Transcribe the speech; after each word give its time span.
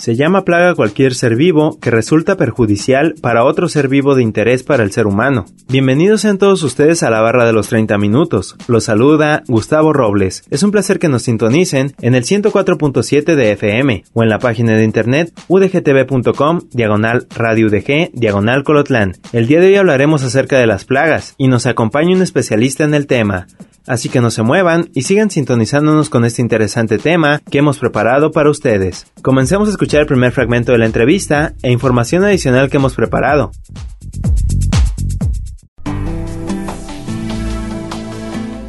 Se 0.00 0.16
llama 0.16 0.46
plaga 0.46 0.74
cualquier 0.74 1.14
ser 1.14 1.36
vivo 1.36 1.78
que 1.78 1.90
resulta 1.90 2.38
perjudicial 2.38 3.16
para 3.20 3.44
otro 3.44 3.68
ser 3.68 3.86
vivo 3.86 4.14
de 4.14 4.22
interés 4.22 4.62
para 4.62 4.82
el 4.82 4.92
ser 4.92 5.06
humano. 5.06 5.44
Bienvenidos 5.68 6.22
sean 6.22 6.38
todos 6.38 6.62
ustedes 6.62 7.02
a 7.02 7.10
la 7.10 7.20
barra 7.20 7.44
de 7.44 7.52
los 7.52 7.68
30 7.68 7.98
minutos. 7.98 8.56
Los 8.66 8.84
saluda 8.84 9.42
Gustavo 9.46 9.92
Robles. 9.92 10.42
Es 10.48 10.62
un 10.62 10.70
placer 10.70 10.98
que 10.98 11.10
nos 11.10 11.24
sintonicen 11.24 11.92
en 12.00 12.14
el 12.14 12.24
104.7 12.24 13.34
de 13.34 13.52
FM 13.52 14.04
o 14.14 14.22
en 14.22 14.30
la 14.30 14.38
página 14.38 14.74
de 14.74 14.84
internet 14.84 15.34
udgtv.com 15.48 16.60
diagonal 16.72 17.26
radio 17.36 17.66
udg 17.66 18.10
diagonal 18.14 18.64
colotlán. 18.64 19.18
El 19.34 19.48
día 19.48 19.60
de 19.60 19.66
hoy 19.66 19.76
hablaremos 19.76 20.22
acerca 20.22 20.58
de 20.58 20.66
las 20.66 20.86
plagas 20.86 21.34
y 21.36 21.48
nos 21.48 21.66
acompaña 21.66 22.16
un 22.16 22.22
especialista 22.22 22.84
en 22.84 22.94
el 22.94 23.06
tema. 23.06 23.48
Así 23.86 24.08
que 24.08 24.20
no 24.20 24.30
se 24.30 24.42
muevan 24.42 24.88
y 24.94 25.02
sigan 25.02 25.30
sintonizándonos 25.30 26.10
con 26.10 26.24
este 26.24 26.42
interesante 26.42 26.98
tema 26.98 27.40
que 27.50 27.58
hemos 27.58 27.78
preparado 27.78 28.30
para 28.30 28.50
ustedes. 28.50 29.06
Comencemos 29.22 29.68
a 29.68 29.72
escuchar 29.72 30.02
el 30.02 30.06
primer 30.06 30.32
fragmento 30.32 30.72
de 30.72 30.78
la 30.78 30.86
entrevista 30.86 31.54
e 31.62 31.70
información 31.72 32.24
adicional 32.24 32.70
que 32.70 32.76
hemos 32.76 32.94
preparado. 32.94 33.50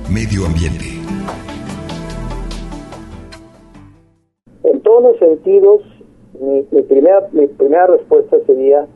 Medio 0.09 0.45
ambiente. 0.45 0.85
En 4.63 4.81
todos 4.81 5.03
los 5.03 5.19
sentidos, 5.19 5.81
mi, 6.39 6.65
mi 6.71 6.81
primera, 6.83 7.27
mi 7.31 7.47
primera 7.47 7.87
respuesta 7.87 8.37
sería 8.45 8.87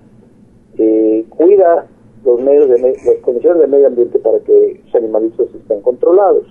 eh, 0.77 1.25
cuida 1.29 1.87
los 2.25 2.41
medios 2.41 2.67
de 2.69 2.79
las 2.79 3.21
condiciones 3.21 3.61
del 3.61 3.69
medio 3.69 3.87
ambiente 3.87 4.19
para 4.19 4.39
que 4.39 4.81
los 4.83 4.95
animalitos 4.95 5.47
estén 5.53 5.81
controlados. 5.81 6.43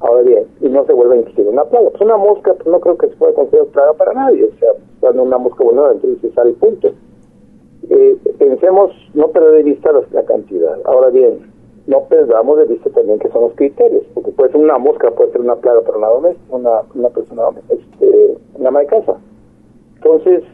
Ahora 0.00 0.22
bien, 0.22 0.44
y 0.60 0.68
no 0.68 0.84
se 0.86 0.92
vuelva 0.92 1.14
a 1.14 1.18
insistir 1.18 1.46
una 1.46 1.64
plaga. 1.64 1.90
Pues 1.90 2.00
una 2.02 2.16
mosca, 2.16 2.54
pues 2.54 2.66
no 2.66 2.80
creo 2.80 2.96
que 2.96 3.08
se 3.08 3.16
pueda 3.16 3.34
considerar 3.34 3.68
plaga 3.68 3.92
para 3.94 4.14
nadie. 4.14 4.44
O 4.44 4.58
sea, 4.58 4.72
cuando 5.00 5.22
una 5.22 5.38
mosca 5.38 5.62
volando 5.62 5.92
entonces 5.92 6.32
sale 6.34 6.52
punto. 6.54 6.92
Eh, 7.88 8.16
pensemos, 8.38 8.92
no 9.14 9.28
perder 9.28 9.52
de 9.52 9.62
vista 9.64 9.92
la, 9.92 10.02
la 10.12 10.24
cantidad. 10.24 10.78
Ahora 10.84 11.10
bien, 11.10 11.50
no 11.86 12.04
perdamos 12.04 12.58
de 12.58 12.66
vista 12.66 12.88
también 12.90 13.18
que 13.18 13.28
son 13.30 13.42
los 13.42 13.54
criterios, 13.54 14.04
porque 14.14 14.30
puede 14.32 14.52
ser 14.52 14.60
una 14.60 14.78
mosca, 14.78 15.10
puede 15.10 15.32
ser 15.32 15.40
una 15.40 15.56
plaga 15.56 15.80
para 15.80 15.98
una 15.98 16.08
doméstica, 16.08 16.56
una, 16.56 16.82
una 16.94 17.08
persona, 17.08 17.42
este, 17.68 18.38
una 18.54 18.68
ama 18.68 18.80
de 18.80 18.86
casa. 18.86 19.16
Entonces, 19.96 20.44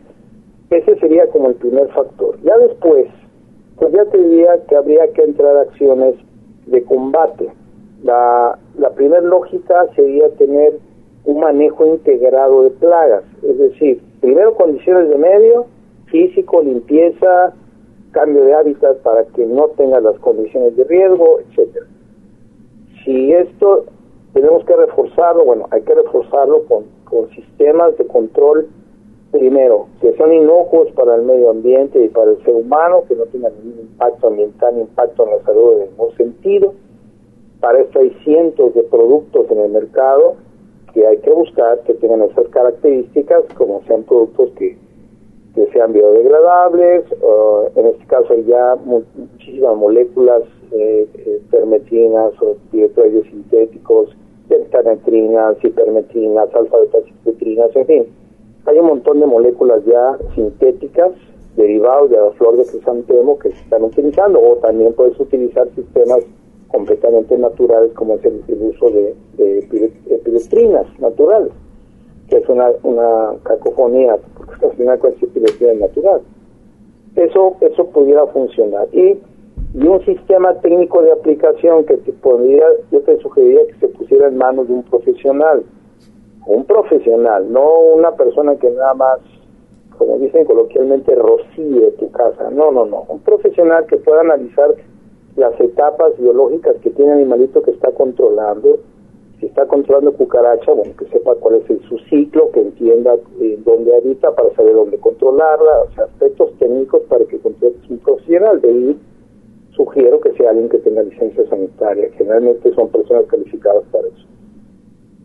ese 0.70 0.98
sería 0.98 1.28
como 1.28 1.48
el 1.48 1.54
primer 1.56 1.88
factor. 1.88 2.40
Ya 2.42 2.56
después, 2.58 3.06
pues 3.78 3.92
ya 3.92 4.04
te 4.06 4.18
diría 4.18 4.64
que 4.66 4.76
habría 4.76 5.12
que 5.12 5.22
entrar 5.22 5.56
a 5.56 5.62
acciones 5.62 6.14
de 6.66 6.82
combate. 6.84 7.48
La, 8.02 8.58
la 8.78 8.90
primera 8.90 9.22
lógica 9.22 9.86
sería 9.94 10.28
tener 10.36 10.78
un 11.24 11.40
manejo 11.40 11.86
integrado 11.86 12.62
de 12.62 12.70
plagas, 12.70 13.24
es 13.42 13.58
decir, 13.58 14.00
primero 14.20 14.54
condiciones 14.54 15.08
de 15.08 15.16
medio, 15.16 15.66
físico, 16.06 16.62
limpieza, 16.62 17.52
cambio 18.12 18.44
de 18.44 18.54
hábitat 18.54 18.98
para 18.98 19.24
que 19.24 19.44
no 19.44 19.68
tenga 19.76 20.00
las 20.00 20.18
condiciones 20.20 20.76
de 20.76 20.84
riesgo, 20.84 21.40
etcétera. 21.40 21.86
Si 23.04 23.32
esto 23.32 23.84
tenemos 24.32 24.64
que 24.64 24.76
reforzarlo, 24.76 25.44
bueno, 25.44 25.66
hay 25.70 25.82
que 25.82 25.94
reforzarlo 25.94 26.64
con, 26.64 26.84
con 27.04 27.28
sistemas 27.30 27.96
de 27.98 28.06
control 28.06 28.68
primero, 29.38 29.86
que 30.00 30.12
son 30.16 30.32
inocuos 30.32 30.90
para 30.92 31.14
el 31.16 31.22
medio 31.22 31.50
ambiente 31.50 32.02
y 32.04 32.08
para 32.08 32.30
el 32.30 32.42
ser 32.44 32.54
humano, 32.54 33.04
que 33.06 33.14
no 33.14 33.24
tengan 33.24 33.52
ningún 33.62 33.80
impacto 33.80 34.28
ambiental 34.28 34.74
ni 34.74 34.80
impacto 34.82 35.24
en 35.24 35.30
la 35.30 35.42
salud 35.44 35.72
en 35.74 35.90
ningún 35.90 36.16
sentido. 36.16 36.74
Para 37.60 37.80
esto 37.80 37.98
hay 38.00 38.10
cientos 38.24 38.74
de 38.74 38.82
productos 38.84 39.50
en 39.50 39.58
el 39.58 39.70
mercado 39.70 40.36
que 40.92 41.06
hay 41.06 41.18
que 41.18 41.30
buscar 41.30 41.80
que 41.80 41.94
tengan 41.94 42.22
esas 42.22 42.48
características, 42.48 43.44
como 43.56 43.82
sean 43.86 44.02
productos 44.04 44.50
que, 44.58 44.76
que 45.54 45.66
sean 45.72 45.92
biodegradables, 45.92 47.04
o 47.22 47.68
en 47.76 47.86
este 47.86 48.06
caso 48.06 48.32
hay 48.32 48.44
ya 48.44 48.76
mu- 48.84 49.02
muchísimas 49.14 49.76
moléculas 49.76 50.42
eh, 50.72 51.06
eh, 51.18 51.40
permetinas 51.50 52.32
o 52.40 52.56
dietroides 52.72 53.24
sintéticos, 53.26 54.16
pentanetrinas, 54.48 55.56
hipermetrinas, 55.62 56.54
alfa-betacipetrinas, 56.54 57.74
en 57.76 57.86
fin. 57.86 58.06
Hay 58.66 58.78
un 58.78 58.86
montón 58.86 59.20
de 59.20 59.26
moléculas 59.26 59.84
ya 59.84 60.18
sintéticas 60.34 61.12
derivados 61.56 62.10
de 62.10 62.16
la 62.16 62.30
flor 62.32 62.56
de 62.56 62.66
crisantemo 62.66 63.38
que 63.38 63.50
se 63.50 63.58
están 63.60 63.82
utilizando 63.84 64.40
o 64.40 64.56
también 64.56 64.92
puedes 64.92 65.18
utilizar 65.18 65.68
sistemas 65.74 66.20
completamente 66.68 67.38
naturales 67.38 67.92
como 67.92 68.14
es 68.14 68.24
el, 68.24 68.42
uso 68.60 68.90
de, 68.90 69.14
de 69.36 70.86
naturales 70.98 71.52
que 72.28 72.36
es 72.36 72.48
una, 72.48 72.70
una 72.82 73.38
cacofonía 73.44 74.18
porque 74.36 74.66
al 74.66 74.72
final 74.72 74.98
cualquier 74.98 75.30
epiletrina 75.30 75.72
es 75.72 75.80
natural 75.80 76.20
eso 77.14 77.56
eso 77.60 77.86
pudiera 77.86 78.26
funcionar. 78.26 78.88
Y 78.92 79.18
y 79.74 79.86
un 79.86 80.02
sistema 80.04 80.54
técnico 80.60 81.02
de 81.02 81.12
aplicación 81.12 81.84
que 81.84 81.96
te 81.98 82.12
podría 82.12 82.64
yo 82.90 83.00
te 83.00 83.18
sugeriría 83.20 83.66
que 83.66 83.74
se 83.74 83.88
pusiera 83.88 84.28
en 84.28 84.36
manos 84.36 84.68
de 84.68 84.74
un 84.74 84.82
profesional 84.84 85.64
un 86.46 86.64
profesional, 86.64 87.52
no 87.52 87.78
una 87.94 88.12
persona 88.12 88.56
que 88.56 88.70
nada 88.70 88.94
más, 88.94 89.18
como 89.98 90.18
dicen 90.18 90.44
coloquialmente, 90.44 91.14
rocíe 91.14 91.90
tu 91.98 92.10
casa. 92.12 92.50
No, 92.50 92.70
no, 92.70 92.86
no. 92.86 93.04
Un 93.08 93.20
profesional 93.20 93.86
que 93.86 93.96
pueda 93.96 94.20
analizar 94.20 94.74
las 95.36 95.58
etapas 95.60 96.16
biológicas 96.18 96.76
que 96.82 96.90
tiene 96.90 97.12
el 97.12 97.18
animalito 97.18 97.62
que 97.62 97.72
está 97.72 97.90
controlando. 97.92 98.78
Si 99.40 99.46
está 99.46 99.66
controlando 99.66 100.12
cucaracha, 100.14 100.72
bueno, 100.72 100.92
que 100.96 101.04
sepa 101.06 101.34
cuál 101.34 101.56
es 101.56 101.68
el- 101.68 101.82
su 101.88 101.98
ciclo, 102.10 102.50
que 102.52 102.60
entienda 102.60 103.16
eh, 103.40 103.58
dónde 103.64 103.94
habita 103.94 104.34
para 104.34 104.54
saber 104.54 104.74
dónde 104.74 104.98
controlarla. 104.98 105.82
O 105.82 105.90
sea, 105.94 106.04
aspectos 106.04 106.52
técnicos 106.58 107.02
para 107.02 107.24
que 107.26 107.38
controle 107.38 107.74
un 107.90 107.98
profesional. 107.98 108.60
De 108.62 108.68
ahí 108.68 108.98
sugiero 109.72 110.20
que 110.20 110.32
sea 110.34 110.50
alguien 110.50 110.70
que 110.70 110.78
tenga 110.78 111.02
licencia 111.02 111.46
sanitaria. 111.48 112.08
Generalmente 112.16 112.72
son 112.72 112.88
personas 112.88 113.26
calificadas 113.26 113.84
para 113.92 114.08
eso. 114.08 114.26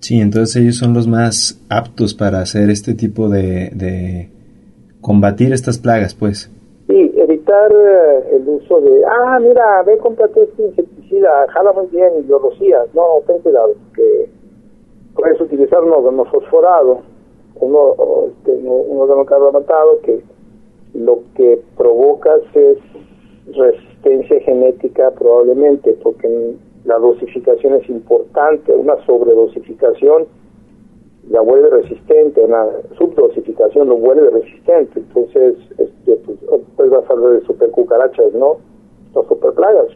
Sí, 0.01 0.19
entonces 0.19 0.55
ellos 0.55 0.77
son 0.77 0.95
los 0.95 1.07
más 1.07 1.63
aptos 1.69 2.15
para 2.15 2.39
hacer 2.39 2.71
este 2.71 2.95
tipo 2.95 3.29
de, 3.29 3.69
de 3.73 4.29
combatir 4.99 5.53
estas 5.53 5.77
plagas, 5.77 6.15
pues. 6.15 6.51
Sí, 6.87 7.11
evitar 7.15 7.71
eh, 7.71 8.35
el 8.35 8.49
uso 8.49 8.81
de, 8.81 9.03
ah, 9.05 9.39
mira, 9.39 9.83
ve, 9.83 9.99
cómprate 9.99 10.41
este 10.41 10.63
insecticida, 10.63 11.29
jala 11.49 11.71
muy 11.73 11.85
bien 11.87 12.09
y. 12.19 12.31
No, 12.93 13.21
ten 13.27 13.39
cuidado, 13.43 13.75
porque 13.87 14.29
puedes 15.15 15.39
utilizar 15.39 15.83
un 15.83 15.91
órgano 15.93 16.25
fosforado, 16.25 17.01
uno, 17.59 17.95
este, 18.29 18.53
un 18.53 19.01
órgano 19.01 19.23
carbomatado 19.25 20.01
que 20.01 20.21
lo 20.95 21.19
que 21.35 21.61
provocas 21.77 22.41
es 22.55 22.77
resistencia 23.55 24.39
genética 24.41 25.11
probablemente, 25.11 25.93
porque 26.01 26.55
la 26.91 26.99
dosificación 26.99 27.75
es 27.75 27.89
importante, 27.89 28.73
una 28.73 28.97
sobredosificación 29.05 30.25
la 31.29 31.39
vuelve 31.39 31.69
resistente, 31.69 32.41
una 32.41 32.65
subdosificación 32.97 33.87
lo 33.87 33.95
vuelve 33.95 34.29
resistente, 34.29 34.99
entonces 34.99 35.55
este, 35.77 36.15
pues, 36.25 36.37
después 36.41 36.89
vas 36.89 37.09
a 37.09 37.13
hablar 37.13 37.39
de 37.39 37.45
supercucarachas, 37.45 38.33
¿no? 38.33 38.57
Las 39.15 39.25
superplagas. 39.27 39.87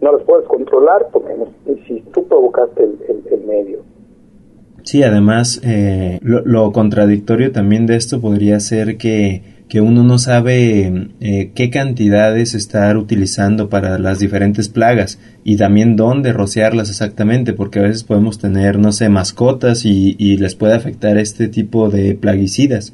No 0.00 0.12
las 0.12 0.22
puedes 0.24 0.46
controlar 0.48 1.08
porque 1.12 1.36
si 1.86 2.00
tú 2.12 2.26
provocaste 2.26 2.82
el, 2.84 3.44
medio. 3.46 3.80
Sí, 4.82 5.02
además, 5.02 5.60
eh, 5.64 6.18
lo 6.22 6.72
contradictorio 6.72 7.52
también 7.52 7.86
de 7.86 7.96
esto 7.96 8.20
podría 8.20 8.58
ser 8.60 8.96
que, 8.96 9.42
que 9.70 9.80
uno 9.80 10.02
no 10.02 10.18
sabe 10.18 11.08
eh, 11.20 11.52
qué 11.54 11.70
cantidades 11.70 12.54
estar 12.54 12.96
utilizando 12.96 13.68
para 13.68 13.98
las 14.00 14.18
diferentes 14.18 14.68
plagas 14.68 15.20
y 15.44 15.56
también 15.56 15.94
dónde 15.94 16.32
rociarlas 16.32 16.90
exactamente, 16.90 17.52
porque 17.52 17.78
a 17.78 17.82
veces 17.82 18.02
podemos 18.02 18.38
tener, 18.40 18.78
no 18.80 18.90
sé, 18.90 19.08
mascotas 19.08 19.84
y, 19.86 20.16
y 20.18 20.38
les 20.38 20.56
puede 20.56 20.74
afectar 20.74 21.16
este 21.18 21.46
tipo 21.46 21.88
de 21.88 22.14
plaguicidas. 22.16 22.92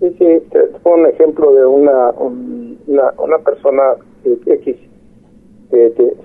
Sí, 0.00 0.08
sí, 0.18 0.26
te 0.52 0.60
pongo 0.82 0.98
un 0.98 1.06
ejemplo 1.06 1.52
de 1.54 1.64
una, 1.64 2.10
un- 2.10 2.78
una, 2.86 3.38
persona 3.38 3.82
X, 4.24 4.76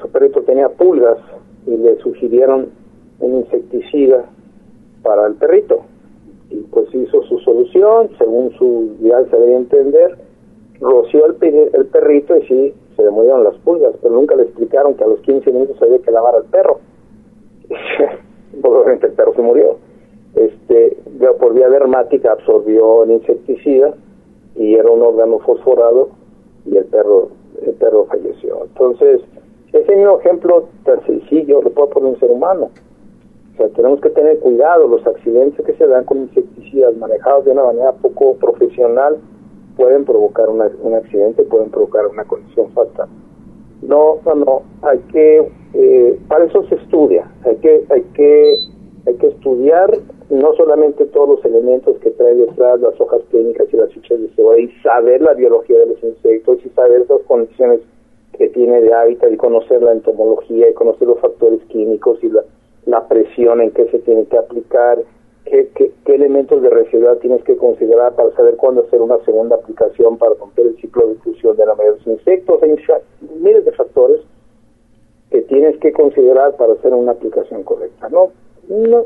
su 0.01 0.09
perrito 0.09 0.41
tenía 0.41 0.67
pulgas 0.67 1.17
y 1.65 1.77
le 1.77 1.97
sugirieron 2.03 2.67
un 3.21 3.39
insecticida 3.39 4.25
para 5.03 5.25
el 5.27 5.35
según 8.17 8.51
su, 8.57 8.95
ya 9.01 9.23
se 9.25 9.37
debe 9.37 9.55
entender, 9.55 10.17
roció 10.79 11.25
el, 11.25 11.35
perrito 11.35 12.37
y 12.37 12.41
sí, 12.47 12.73
se 12.95 13.03
le 13.03 13.09
murieron 13.09 13.43
las 13.43 13.55
pulgas, 13.57 13.93
pero 14.01 14.13
nunca 14.13 14.35
le 14.35 14.43
explicaron 14.43 14.95
que 14.95 15.03
a 15.03 15.07
los 15.07 15.19
15 15.21 15.51
minutos 15.51 15.81
había 15.81 15.99
que 15.99 16.11
lavar 16.11 16.35
al 16.35 16.45
perro. 16.45 16.79
Obviamente 18.63 19.07
el 19.07 19.13
perro 19.13 19.33
se 19.35 19.41
murió. 19.41 19.77
Este, 20.35 20.97
por 21.39 21.53
vía 21.53 21.69
dermática 21.69 22.31
absorbió 22.31 23.03
el 23.03 23.11
insecticida 23.11 23.93
y 24.55 24.75
era 24.75 24.89
un 24.89 25.01
órgano 25.01 25.39
fosforado 25.39 26.09
y 26.65 26.77
el 26.77 26.85
perro 26.85 27.29
el 27.65 27.73
perro 27.73 28.05
falleció. 28.05 28.63
Entonces, 28.63 29.21
ese 29.73 29.95
mismo 29.95 30.19
ejemplo 30.19 30.67
tan 30.83 31.03
sencillo 31.05 31.61
lo 31.61 31.69
puede 31.71 31.89
poner 31.89 32.13
un 32.13 32.19
ser 32.19 32.31
humano. 32.31 32.69
Sea, 33.59 33.67
tenemos 33.75 33.99
que 33.99 34.09
tener 34.11 34.39
cuidado, 34.39 34.87
los 34.87 35.05
accidentes 35.05 35.65
que 35.65 35.73
se 35.73 35.85
dan 35.85 36.05
con 36.05 36.19
insecticidas 36.19 36.95
manejados 36.95 37.43
de 37.43 37.51
una 37.51 37.65
manera 37.65 37.91
poco 37.91 38.35
profesional 38.35 39.17
pueden 39.75 40.05
provocar 40.05 40.47
un 40.47 40.93
accidente, 40.93 41.43
pueden 41.43 41.69
provocar 41.69 42.07
una 42.07 42.23
condición 42.23 42.71
fatal. 42.71 43.09
No, 43.81 44.19
no, 44.25 44.35
no, 44.35 44.61
hay 44.81 44.99
que, 45.11 45.51
eh, 45.73 46.19
para 46.29 46.45
eso 46.45 46.63
se 46.69 46.75
estudia, 46.75 47.29
hay 47.43 47.57
que, 47.57 47.83
hay 47.89 48.01
que, 48.13 48.55
hay 49.05 49.15
que 49.15 49.27
estudiar 49.27 49.91
no 50.29 50.53
solamente 50.53 51.05
todos 51.07 51.27
los 51.27 51.45
elementos 51.45 51.97
que 51.99 52.11
trae 52.11 52.35
detrás 52.35 52.79
las 52.79 52.99
hojas 53.01 53.21
clínicas 53.29 53.67
y 53.73 53.75
las 53.75 53.91
fichas 53.91 54.21
de 54.21 54.29
cebolla 54.37 54.61
y 54.61 54.71
saber 54.83 55.21
la 55.21 55.33
biología 55.33 55.79
de 55.79 55.87
los 55.87 56.01
insectos 56.01 56.59
y 56.65 56.69
saber 56.69 57.01
esas 57.01 57.21
condiciones 57.23 57.81
que 58.37 58.47
tiene 58.47 58.79
de 58.79 58.93
hábitat 58.93 59.33
y 59.33 59.35
conocer 59.37 59.83
la 59.83 59.91
entomología 59.91 60.69
y 60.69 60.73
conocer 60.73 61.09
los 61.09 61.19
factores 61.19 61.59
químicos 61.65 62.23
y 62.23 62.29
la, 62.29 62.43
la 62.89 63.07
presión 63.07 63.61
en 63.61 63.71
que 63.71 63.87
se 63.89 63.99
tiene 63.99 64.25
que 64.25 64.37
aplicar, 64.37 64.97
qué, 65.45 65.69
qué, 65.75 65.91
qué 66.05 66.15
elementos 66.15 66.61
de 66.61 66.69
residual 66.69 67.19
tienes 67.19 67.43
que 67.43 67.55
considerar 67.57 68.15
para 68.15 68.31
saber 68.35 68.55
cuándo 68.55 68.83
hacer 68.83 69.01
una 69.01 69.17
segunda 69.25 69.55
aplicación 69.55 70.17
para 70.17 70.33
romper 70.35 70.67
el 70.67 70.75
ciclo 70.77 71.07
de 71.07 71.13
difusión 71.13 71.55
de 71.55 71.65
la 71.65 71.75
mayoría 71.75 71.99
de 71.99 72.05
los 72.05 72.19
insectos. 72.19 72.63
Hay 72.63 72.75
miles 73.39 73.65
de 73.65 73.71
factores 73.73 74.21
que 75.29 75.41
tienes 75.43 75.77
que 75.79 75.93
considerar 75.93 76.55
para 76.57 76.73
hacer 76.73 76.93
una 76.93 77.11
aplicación 77.11 77.63
correcta. 77.63 78.09
No, 78.09 78.31
no 78.67 79.05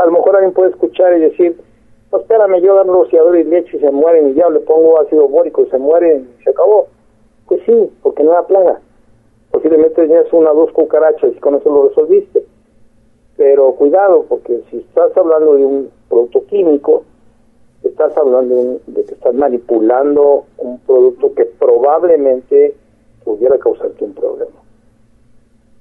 a 0.00 0.06
lo 0.06 0.12
mejor 0.12 0.36
alguien 0.36 0.52
puede 0.52 0.70
escuchar 0.70 1.16
y 1.16 1.20
decir, 1.20 1.56
pues 2.10 2.22
espérame, 2.22 2.60
yo 2.62 2.74
dan 2.74 2.88
rociador 2.88 3.36
y 3.36 3.44
leche 3.44 3.76
y 3.76 3.80
se 3.80 3.90
mueren 3.90 4.30
y 4.30 4.34
ya 4.34 4.48
le 4.48 4.60
pongo 4.60 5.00
ácido 5.00 5.28
bórico 5.28 5.62
y 5.62 5.70
se 5.70 5.78
mueren 5.78 6.28
y 6.38 6.44
se 6.44 6.50
acabó. 6.50 6.88
Pues 7.46 7.60
sí, 7.66 7.90
porque 8.02 8.22
no 8.22 8.32
era 8.32 8.46
plaga. 8.46 8.80
Posiblemente 9.50 10.02
tenías 10.02 10.32
una 10.32 10.52
o 10.52 10.54
dos 10.54 10.72
cucarachas 10.72 11.32
y 11.34 11.40
con 11.40 11.54
eso 11.54 11.70
lo 11.70 11.88
resolviste. 11.88 12.44
Pero 13.36 13.74
cuidado, 13.74 14.24
porque 14.28 14.62
si 14.70 14.78
estás 14.78 15.16
hablando 15.16 15.54
de 15.54 15.64
un 15.64 15.90
producto 16.08 16.44
químico, 16.46 17.04
estás 17.82 18.16
hablando 18.16 18.80
de, 18.86 19.04
que 19.04 19.14
estás 19.14 19.34
manipulando 19.34 20.46
un 20.58 20.78
producto 20.80 21.34
que 21.34 21.44
probablemente 21.44 22.74
pudiera 23.24 23.58
causarte 23.58 24.04
un 24.04 24.14
problema. 24.14 24.52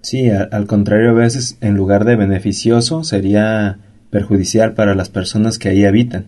Sí, 0.02 0.30
al 0.30 0.68
contrario, 0.68 1.12
a 1.12 1.14
veces 1.14 1.58
en 1.62 1.76
lugar 1.76 2.06
de 2.06 2.16
beneficioso 2.16 3.04
sería 3.04 3.80
perjudicial 4.12 4.74
para 4.74 4.94
las 4.94 5.10
personas 5.10 5.58
que 5.58 5.70
ahí 5.70 5.84
habitan. 5.84 6.28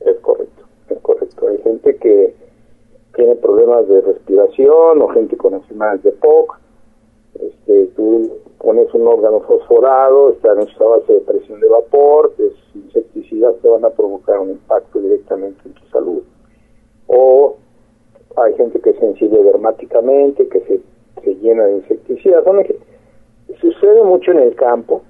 Es 0.00 0.16
correcto, 0.20 0.64
es 0.88 0.98
correcto. 1.00 1.48
Hay 1.48 1.58
gente 1.62 1.96
que 1.96 2.34
tiene 3.14 3.34
problemas 3.36 3.86
de 3.88 4.00
respiración 4.00 5.02
o 5.02 5.08
gente 5.08 5.36
con 5.36 5.54
enfermedades 5.54 6.02
de 6.02 6.12
POC. 6.12 6.58
Este, 7.34 7.86
tú 7.94 8.30
pones 8.60 8.92
un 8.92 9.06
órgano 9.06 9.40
fosforado, 9.40 10.30
está 10.30 10.52
en 10.52 10.60
esta 10.60 10.84
base 10.84 11.14
de 11.14 11.20
presión 11.20 11.60
de 11.60 11.68
vapor, 11.68 12.32
los 12.36 12.52
insecticidas 12.74 13.56
te 13.62 13.68
van 13.68 13.84
a 13.84 13.90
provocar 13.90 14.38
un 14.38 14.50
impacto 14.50 15.00
directamente 15.00 15.60
en 15.64 15.72
tu 15.72 15.84
salud. 15.86 16.22
O 17.06 17.56
hay 18.36 18.54
gente 18.54 18.78
que 18.80 18.90
es 18.90 18.98
sensible 18.98 19.42
dermáticamente, 19.42 20.46
que 20.48 20.60
se, 20.60 20.80
se 21.24 21.34
llena 21.36 21.64
de 21.64 21.76
insecticidas. 21.76 22.44
sucede 23.60 24.04
mucho 24.04 24.30
en 24.32 24.40
el 24.40 24.54
campo, 24.54 25.02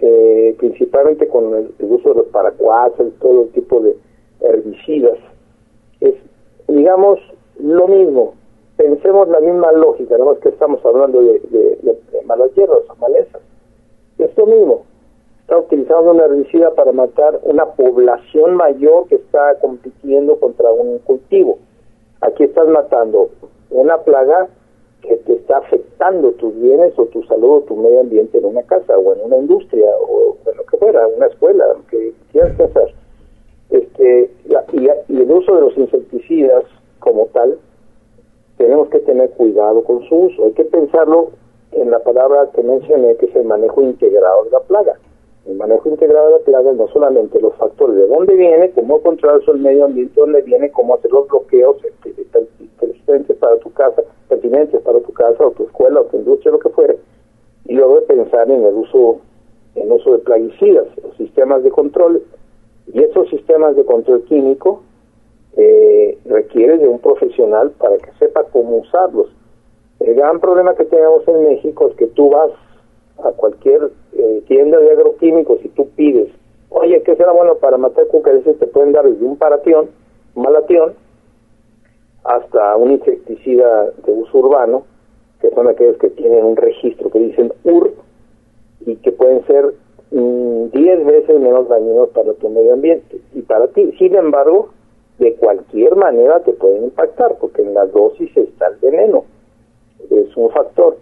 eh, 0.00 0.54
principalmente 0.58 1.28
con 1.28 1.54
el, 1.54 1.74
uso 1.80 2.10
de 2.10 2.14
los 2.16 2.26
paracuates, 2.28 3.12
todo 3.20 3.44
tipo 3.46 3.80
de 3.80 3.96
herbicidas. 4.40 5.18
Es, 6.00 6.14
digamos, 6.66 7.20
lo 7.58 7.88
mismo, 7.88 8.34
pensemos 8.76 9.28
la 9.28 9.40
misma 9.40 9.72
lógica, 9.72 10.16
nada 10.16 10.32
más 10.32 10.38
que 10.40 10.50
estamos 10.50 10.84
hablando 10.84 11.20
de, 11.22 11.40
malas 12.24 12.52
hierbas 12.54 12.80
o 12.88 12.96
malezas. 12.96 13.40
Esto 14.18 14.46
mismo, 14.46 14.84
está 15.40 15.58
utilizando 15.58 16.10
una 16.10 16.24
herbicida 16.24 16.74
para 16.74 16.92
matar 16.92 17.38
una 17.44 17.66
población 17.66 18.56
mayor 18.56 19.06
que 19.08 19.16
está 19.16 19.58
compitiendo 19.60 20.38
contra 20.40 20.70
un 20.72 20.98
cultivo. 21.00 21.58
Aquí 22.20 22.44
estás 22.44 22.66
matando 22.68 23.30
una 23.70 23.98
plaga 23.98 24.48
que 25.02 25.16
te 25.18 25.34
está 25.34 25.58
afectando 25.58 26.32
tus 26.32 26.54
bienes 26.60 26.98
o 26.98 27.06
tu 27.06 27.22
salud 27.24 27.58
o 27.58 27.60
tu 27.60 27.76
medio 27.76 28.00
ambiente 28.00 28.38
en 28.38 28.46
una 28.46 28.62
casa 28.62 28.98
o 28.98 29.14
en 29.14 29.20
una 29.22 29.36
industria 29.36 29.88
o 30.00 30.36
en 30.50 30.56
lo 30.56 30.64
que 30.64 30.76
fuera, 30.78 31.06
una 31.06 31.26
escuela, 31.26 31.64
que 31.90 32.12
quieras 32.32 32.58
hacer. 32.58 32.94
Este, 33.70 34.30
y 34.72 35.16
el 35.16 35.30
uso 35.30 35.54
de 35.54 35.60
los 35.60 35.76
insecticidas 35.76 36.64
como 36.98 37.26
tal 37.26 37.58
tenemos 38.56 38.88
que 38.88 39.00
tener 39.00 39.30
cuidado 39.30 39.82
con 39.84 40.02
su 40.08 40.14
uso. 40.14 40.46
Hay 40.46 40.52
que 40.52 40.64
pensarlo 40.64 41.30
en 41.72 41.90
la 41.90 41.98
palabra 42.00 42.50
que 42.54 42.62
mencioné, 42.62 43.16
que 43.16 43.26
es 43.26 43.36
el 43.36 43.44
manejo 43.44 43.82
integrado 43.82 44.44
de 44.44 44.50
la 44.50 44.60
plaga. 44.60 44.98
El 45.46 45.56
manejo 45.56 45.88
integrado 45.88 46.26
de 46.26 46.32
la 46.32 46.44
plaga 46.44 46.72
no 46.72 46.88
solamente 46.88 47.40
los 47.40 47.54
factores 47.54 47.96
de 47.96 48.06
dónde 48.08 48.34
viene, 48.34 48.70
cómo 48.70 49.00
controlar 49.02 49.40
el 49.46 49.58
medio 49.58 49.84
ambiente, 49.84 50.18
dónde 50.18 50.42
viene, 50.42 50.70
cómo 50.70 50.94
hacer 50.94 51.12
los 51.12 51.28
bloqueos 51.28 51.76
pertinentes 52.76 53.36
para 53.36 53.56
tu 53.58 53.72
casa, 53.72 54.02
pertinentes 54.28 54.80
para 54.82 55.00
tu 55.00 55.12
casa 55.12 55.46
o 55.46 55.50
tu 55.52 55.64
escuela 55.64 56.00
o 56.00 56.04
tu 56.04 56.16
industria, 56.16 56.52
lo 56.52 56.58
que 56.58 56.70
fuere, 56.70 56.98
y 57.66 57.74
luego 57.74 58.00
pensar 58.02 58.50
en 58.50 58.64
el 58.64 58.74
uso 58.74 59.20
en 59.76 59.92
uso 59.92 60.12
de 60.12 60.18
plaguicidas, 60.18 60.86
los 61.02 61.14
sistemas 61.16 61.62
de 61.62 61.70
control, 61.70 62.22
y 62.92 63.02
esos 63.02 63.28
sistemas 63.28 63.76
de 63.76 63.84
control 63.84 64.24
químico 64.24 64.82
eh, 65.56 65.95
requiere 66.28 66.78
de 66.78 66.88
un 66.88 66.98
profesional 66.98 67.70
para 67.78 67.96
que 67.98 68.10
sepa 68.18 68.44
cómo 68.52 68.78
usarlos. 68.78 69.28
El 70.00 70.14
gran 70.14 70.40
problema 70.40 70.74
que 70.74 70.84
tenemos 70.84 71.26
en 71.26 71.44
México 71.44 71.88
es 71.88 71.96
que 71.96 72.06
tú 72.08 72.30
vas 72.30 72.50
a 73.24 73.32
cualquier 73.32 73.90
eh, 74.12 74.42
tienda 74.46 74.78
de 74.78 74.92
agroquímicos 74.92 75.64
y 75.64 75.68
tú 75.70 75.88
pides, 75.96 76.28
oye, 76.68 77.02
¿qué 77.02 77.16
será 77.16 77.32
bueno 77.32 77.56
para 77.56 77.78
matar 77.78 78.06
cucarachas? 78.08 78.56
Te 78.56 78.66
pueden 78.66 78.92
dar 78.92 79.04
desde 79.04 79.24
un 79.24 79.36
paratión, 79.36 79.88
un 80.34 80.42
malatión, 80.42 80.94
hasta 82.24 82.76
un 82.76 82.92
insecticida 82.92 83.90
de 84.04 84.12
uso 84.12 84.38
urbano, 84.38 84.84
que 85.40 85.50
son 85.50 85.68
aquellos 85.68 85.96
que 85.98 86.10
tienen 86.10 86.44
un 86.44 86.56
registro 86.56 87.10
que 87.10 87.20
dicen 87.20 87.52
UR 87.64 87.92
y 88.84 88.96
que 88.96 89.12
pueden 89.12 89.44
ser 89.46 89.72
10 90.10 90.72
mm, 90.72 91.06
veces 91.06 91.40
menos 91.40 91.68
dañinos 91.68 92.10
para 92.10 92.32
tu 92.34 92.48
medio 92.48 92.74
ambiente 92.74 93.20
y 93.34 93.42
para 93.42 93.68
ti. 93.68 93.92
Sin 93.98 94.14
embargo, 94.14 94.70
de 95.18 95.34
cualquier 95.36 95.96
manera 95.96 96.40
te 96.40 96.52
pueden 96.52 96.84
impactar, 96.84 97.36
porque 97.40 97.62
en 97.62 97.74
la 97.74 97.86
dosis 97.86 98.36
está 98.36 98.66
el 98.68 98.76
veneno. 98.76 99.24
Es 100.10 100.36
un 100.36 100.50
factor. 100.50 100.96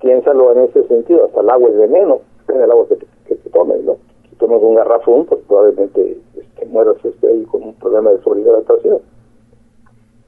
Piénsalo 0.00 0.52
en 0.52 0.68
ese 0.68 0.86
sentido, 0.88 1.26
hasta 1.26 1.40
el 1.40 1.50
agua 1.50 1.70
es 1.70 1.78
veneno, 1.78 2.20
en 2.48 2.60
el 2.60 2.70
agua 2.70 2.86
que 2.88 2.96
te, 2.96 3.50
tomes, 3.50 3.82
¿no? 3.84 3.96
Si 4.28 4.36
tomas 4.36 4.60
un 4.62 4.74
garrafón, 4.74 5.24
pues 5.26 5.40
probablemente 5.46 6.18
este, 6.36 6.66
mueras 6.66 6.96
este, 7.04 7.28
ahí 7.28 7.44
con 7.44 7.62
un 7.62 7.74
problema 7.74 8.10
de 8.10 8.20
sobrehidratación. 8.22 8.98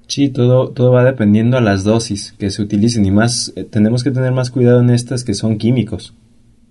Sí, 0.06 0.32
todo, 0.32 0.70
todo 0.70 0.92
va 0.92 1.04
dependiendo 1.04 1.58
a 1.58 1.60
las 1.60 1.84
dosis 1.84 2.32
que 2.38 2.48
se 2.50 2.62
utilicen 2.62 3.04
y 3.04 3.10
más, 3.10 3.52
eh, 3.56 3.64
tenemos 3.64 4.02
que 4.02 4.10
tener 4.10 4.32
más 4.32 4.50
cuidado 4.50 4.80
en 4.80 4.90
estas 4.90 5.24
que 5.24 5.34
son 5.34 5.58
químicos. 5.58 6.14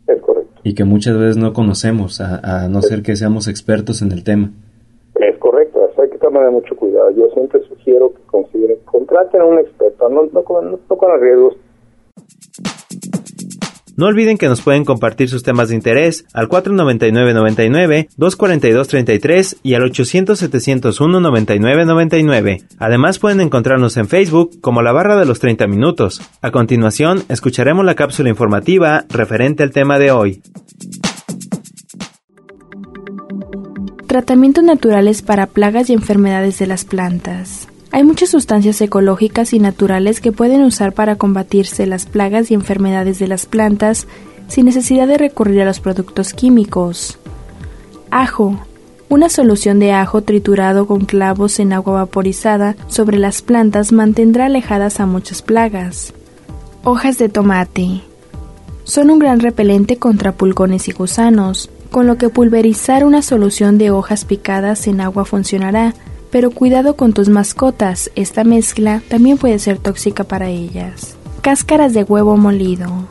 Es 0.08 0.20
correcto. 0.22 0.62
Y 0.64 0.74
que 0.74 0.86
muchas 0.86 1.18
veces 1.18 1.38
no 1.38 1.54
conocemos, 1.54 2.20
a, 2.20 2.64
a 2.64 2.68
no 2.68 2.82
ser 2.82 3.04
que 3.04 3.16
seamos 3.16 3.48
expertos 3.48 4.02
en 4.02 4.12
el 4.12 4.24
tema 4.24 4.54
de 6.46 6.52
mucho 6.52 6.76
cuidado. 6.76 7.10
Yo 7.12 7.30
siempre 7.34 7.62
sugiero 7.68 8.14
que 8.14 8.22
consideren, 8.28 8.78
contraten 8.86 9.42
a 9.42 9.46
un 9.46 9.60
experto, 9.60 10.10
no, 10.10 10.24
no, 10.24 10.62
no, 10.62 10.78
con 10.98 11.22
riesgos. 11.22 11.56
No 13.98 14.06
olviden 14.06 14.38
que 14.38 14.48
nos 14.48 14.62
pueden 14.62 14.86
compartir 14.86 15.28
sus 15.28 15.42
temas 15.42 15.70
de 15.70 15.76
interés 15.76 16.26
al 16.32 16.50
499-99, 16.50 18.10
242-33 18.16 19.58
y 19.64 19.74
al 19.74 19.82
800-701-9999. 19.82 22.64
Además 22.78 23.18
pueden 23.18 23.42
encontrarnos 23.42 23.98
en 23.98 24.08
Facebook 24.08 24.62
como 24.62 24.84
la 24.84 24.92
barra 24.92 25.20
de 25.20 25.26
los 25.26 25.40
30 25.40 25.66
minutos. 25.66 26.22
A 26.44 26.52
continuación, 26.52 27.24
escucharemos 27.28 27.84
la 27.86 27.96
cápsula 27.96 28.30
informativa 28.30 29.06
referente 29.10 29.64
al 29.64 29.72
tema 29.72 29.98
de 29.98 30.12
hoy. 30.12 30.44
Tratamientos 34.08 34.64
naturales 34.64 35.22
para 35.22 35.48
plagas 35.48 35.90
y 35.90 35.94
enfermedades 35.94 36.60
de 36.60 36.66
las 36.66 36.86
plantas. 36.86 37.68
Hay 37.92 38.06
muchas 38.06 38.30
sustancias 38.30 38.80
ecológicas 38.80 39.52
y 39.52 39.60
naturales 39.60 40.22
que 40.22 40.32
pueden 40.32 40.64
usar 40.64 40.94
para 40.94 41.18
combatirse 41.18 41.86
las 41.86 42.06
plagas 42.06 42.50
y 42.50 42.54
enfermedades 42.54 43.20
de 43.20 43.28
las 43.28 43.46
plantas 43.46 44.08
sin 44.48 44.66
necesidad 44.66 45.10
de 45.10 45.18
recurrir 45.18 45.62
a 45.62 45.66
los 45.66 45.82
productos 45.82 46.34
químicos. 46.34 47.20
Ajo. 48.10 48.58
Una 49.10 49.28
solución 49.28 49.80
de 49.80 49.92
ajo 49.92 50.22
triturado 50.22 50.88
con 50.88 51.06
clavos 51.06 51.60
en 51.60 51.74
agua 51.74 51.94
vaporizada 51.94 52.78
sobre 52.88 53.18
las 53.18 53.42
plantas 53.42 53.92
mantendrá 53.92 54.46
alejadas 54.46 55.02
a 55.02 55.06
muchas 55.06 55.42
plagas. 55.42 56.14
Hojas 56.86 57.18
de 57.18 57.28
tomate. 57.28 58.02
Son 58.86 59.10
un 59.10 59.20
gran 59.20 59.42
repelente 59.42 59.98
contra 59.98 60.32
pulgones 60.32 60.88
y 60.88 60.94
gusanos, 60.94 61.70
con 61.90 62.08
lo 62.08 62.18
que 62.18 62.30
pulverizar 62.30 63.06
una 63.06 63.22
solución 63.22 63.78
de 63.78 63.92
hojas 63.92 64.26
picadas 64.26 64.88
en 64.88 65.02
agua 65.02 65.26
funcionará, 65.26 65.94
pero 66.32 66.52
cuidado 66.52 66.96
con 66.96 67.14
tus 67.14 67.30
mascotas, 67.30 68.12
esta 68.16 68.44
mezcla 68.44 69.02
también 69.08 69.38
puede 69.38 69.60
ser 69.60 69.78
tóxica 69.78 70.24
para 70.24 70.50
ellas. 70.50 71.16
Cáscaras 71.42 71.94
de 71.94 72.04
huevo 72.04 72.38
molido. 72.38 73.08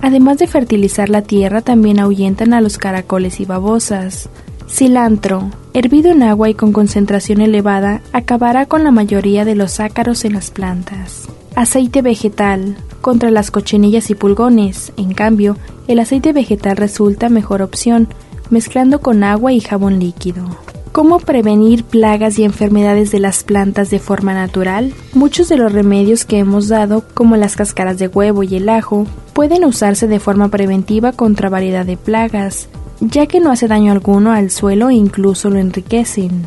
Además 0.00 0.38
de 0.38 0.46
fertilizar 0.46 1.08
la 1.08 1.22
tierra, 1.22 1.60
también 1.60 1.98
ahuyentan 1.98 2.52
a 2.54 2.60
los 2.60 2.78
caracoles 2.78 3.40
y 3.40 3.44
babosas. 3.44 4.28
Cilantro, 4.68 5.50
hervido 5.72 6.12
en 6.12 6.22
agua 6.22 6.50
y 6.50 6.54
con 6.54 6.72
concentración 6.72 7.40
elevada, 7.40 8.02
acabará 8.12 8.66
con 8.66 8.84
la 8.84 8.90
mayoría 8.90 9.44
de 9.44 9.54
los 9.54 9.80
ácaros 9.80 10.24
en 10.24 10.34
las 10.34 10.50
plantas. 10.50 11.28
Aceite 11.58 12.02
vegetal, 12.02 12.76
contra 13.00 13.32
las 13.32 13.50
cochinillas 13.50 14.10
y 14.10 14.14
pulgones. 14.14 14.92
En 14.96 15.12
cambio, 15.12 15.56
el 15.88 15.98
aceite 15.98 16.32
vegetal 16.32 16.76
resulta 16.76 17.28
mejor 17.30 17.62
opción, 17.62 18.06
mezclando 18.48 19.00
con 19.00 19.24
agua 19.24 19.52
y 19.52 19.58
jabón 19.58 19.98
líquido. 19.98 20.44
¿Cómo 20.92 21.18
prevenir 21.18 21.82
plagas 21.82 22.38
y 22.38 22.44
enfermedades 22.44 23.10
de 23.10 23.18
las 23.18 23.42
plantas 23.42 23.90
de 23.90 23.98
forma 23.98 24.34
natural? 24.34 24.94
Muchos 25.14 25.48
de 25.48 25.56
los 25.56 25.72
remedios 25.72 26.24
que 26.24 26.38
hemos 26.38 26.68
dado, 26.68 27.02
como 27.12 27.34
las 27.36 27.56
cáscaras 27.56 27.98
de 27.98 28.06
huevo 28.06 28.44
y 28.44 28.54
el 28.54 28.68
ajo, 28.68 29.08
pueden 29.32 29.64
usarse 29.64 30.06
de 30.06 30.20
forma 30.20 30.50
preventiva 30.50 31.10
contra 31.10 31.48
variedad 31.48 31.84
de 31.84 31.96
plagas, 31.96 32.68
ya 33.00 33.26
que 33.26 33.40
no 33.40 33.50
hace 33.50 33.66
daño 33.66 33.90
alguno 33.90 34.30
al 34.30 34.52
suelo 34.52 34.90
e 34.90 34.94
incluso 34.94 35.50
lo 35.50 35.58
enriquecen. 35.58 36.46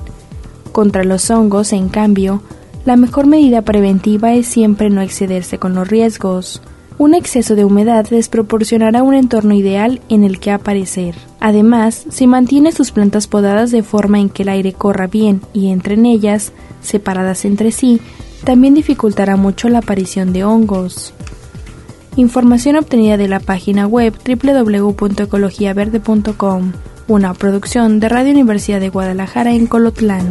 Contra 0.71 1.03
los 1.03 1.29
hongos, 1.31 1.73
en 1.73 1.89
cambio, 1.89 2.41
la 2.85 2.95
mejor 2.95 3.27
medida 3.27 3.61
preventiva 3.61 4.33
es 4.33 4.47
siempre 4.47 4.89
no 4.89 5.01
excederse 5.01 5.59
con 5.59 5.75
los 5.75 5.87
riesgos. 5.87 6.61
Un 6.97 7.13
exceso 7.13 7.55
de 7.55 7.65
humedad 7.65 8.07
les 8.09 8.29
proporcionará 8.29 9.03
un 9.03 9.13
entorno 9.13 9.53
ideal 9.53 10.01
en 10.09 10.23
el 10.23 10.39
que 10.39 10.51
aparecer. 10.51 11.15
Además, 11.39 12.05
si 12.09 12.27
mantiene 12.27 12.71
sus 12.71 12.91
plantas 12.91 13.27
podadas 13.27 13.71
de 13.71 13.81
forma 13.81 14.19
en 14.19 14.29
que 14.29 14.43
el 14.43 14.49
aire 14.49 14.73
corra 14.73 15.07
bien 15.07 15.41
y 15.53 15.71
entre 15.71 15.95
en 15.95 16.05
ellas, 16.05 16.53
separadas 16.81 17.45
entre 17.45 17.71
sí, 17.71 17.99
también 18.43 18.73
dificultará 18.73 19.35
mucho 19.35 19.69
la 19.69 19.79
aparición 19.79 20.33
de 20.33 20.43
hongos. 20.43 21.13
Información 22.17 22.75
obtenida 22.75 23.17
de 23.17 23.27
la 23.27 23.39
página 23.39 23.87
web 23.87 24.13
www.ecologiaverde.com, 24.25 26.71
una 27.07 27.33
producción 27.33 27.99
de 27.99 28.09
Radio 28.09 28.31
Universidad 28.31 28.79
de 28.79 28.89
Guadalajara 28.89 29.53
en 29.53 29.65
Colotlán. 29.65 30.29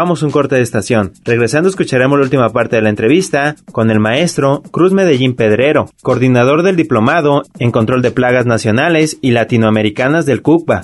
Vamos 0.00 0.22
un 0.22 0.30
corte 0.30 0.54
de 0.54 0.62
estación. 0.62 1.12
Regresando 1.24 1.68
escucharemos 1.68 2.16
la 2.16 2.22
última 2.22 2.50
parte 2.50 2.76
de 2.76 2.82
la 2.82 2.88
entrevista 2.88 3.56
con 3.72 3.90
el 3.90 3.98
maestro 3.98 4.62
Cruz 4.70 4.92
Medellín 4.92 5.34
Pedrero, 5.34 5.90
coordinador 6.02 6.62
del 6.62 6.76
diplomado 6.76 7.42
en 7.58 7.72
control 7.72 8.00
de 8.00 8.12
plagas 8.12 8.46
nacionales 8.46 9.18
y 9.22 9.32
latinoamericanas 9.32 10.24
del 10.24 10.40
CUCBA. 10.40 10.82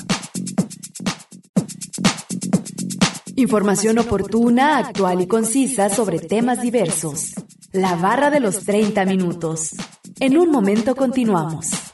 Información 3.37 4.01
oportuna, 4.01 4.79
actual 4.79 5.21
y 5.21 5.29
concisa 5.29 5.91
sobre 5.91 6.19
temas 6.19 6.61
diversos. 6.61 7.35
La 7.71 7.95
barra 7.95 8.31
de 8.31 8.41
los 8.41 8.65
30 8.65 9.05
minutos. 9.05 9.77
En 10.19 10.37
un 10.37 10.51
momento 10.51 10.97
continuamos. 10.97 11.94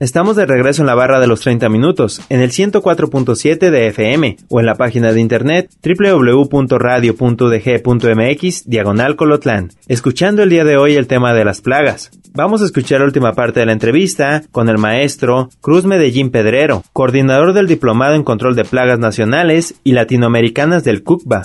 Estamos 0.00 0.34
de 0.34 0.46
regreso 0.46 0.80
en 0.80 0.86
la 0.86 0.94
barra 0.94 1.20
de 1.20 1.26
los 1.26 1.42
30 1.42 1.68
minutos, 1.68 2.22
en 2.30 2.40
el 2.40 2.52
104.7 2.52 3.70
de 3.70 3.88
FM 3.88 4.38
o 4.48 4.58
en 4.58 4.64
la 4.64 4.76
página 4.76 5.12
de 5.12 5.20
internet 5.20 5.70
www.radio.dg.mx 5.84 6.50
diagonal 8.66 9.16
colotlán, 9.16 9.72
escuchando 9.88 10.42
el 10.42 10.48
día 10.48 10.64
de 10.64 10.78
hoy 10.78 10.94
el 10.94 11.06
tema 11.06 11.34
de 11.34 11.44
las 11.44 11.60
plagas. 11.60 12.12
Vamos 12.32 12.62
a 12.62 12.64
escuchar 12.64 13.00
la 13.00 13.06
última 13.06 13.34
parte 13.34 13.60
de 13.60 13.66
la 13.66 13.72
entrevista 13.72 14.42
con 14.50 14.70
el 14.70 14.78
maestro 14.78 15.50
Cruz 15.60 15.84
Medellín 15.84 16.30
Pedrero, 16.30 16.82
coordinador 16.94 17.52
del 17.52 17.66
Diplomado 17.66 18.14
en 18.14 18.24
Control 18.24 18.56
de 18.56 18.64
Plagas 18.64 18.98
Nacionales 18.98 19.74
y 19.84 19.92
Latinoamericanas 19.92 20.82
del 20.82 21.02
CUCBA. 21.02 21.42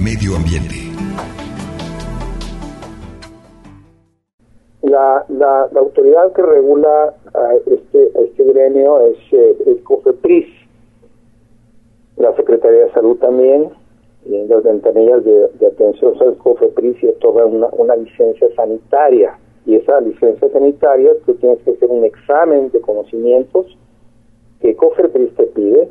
Medio 0.00 0.34
Ambiente. 0.34 0.87
La, 4.88 5.24
la, 5.28 5.68
autoridad 5.78 6.32
que 6.32 6.42
regula 6.42 7.14
a 7.34 7.54
este, 7.66 8.10
a 8.16 8.20
este 8.22 8.44
gremio 8.44 9.00
es, 9.00 9.18
eh, 9.32 9.56
el 9.66 9.82
COFEPRIS, 9.82 10.46
la 12.16 12.34
Secretaría 12.36 12.84
de 12.84 12.92
Salud 12.92 13.18
también, 13.18 13.70
y 14.24 14.36
en 14.36 14.48
las 14.48 14.62
ventanillas 14.62 15.24
de, 15.24 15.48
de 15.48 15.66
atención 15.66 16.14
al 16.20 16.36
COFEPRIS 16.38 17.02
y 17.02 17.12
toda 17.20 17.44
una, 17.44 17.68
una 17.72 17.96
licencia 17.96 18.48
sanitaria. 18.56 19.38
Y 19.66 19.76
esa 19.76 20.00
licencia 20.00 20.48
sanitaria, 20.50 21.10
tú 21.26 21.34
tienes 21.34 21.58
que 21.64 21.72
hacer 21.72 21.90
un 21.90 22.04
examen 22.04 22.70
de 22.70 22.80
conocimientos 22.80 23.66
que 24.60 24.74
COFEPRIS 24.74 25.34
te 25.36 25.44
pide 25.44 25.90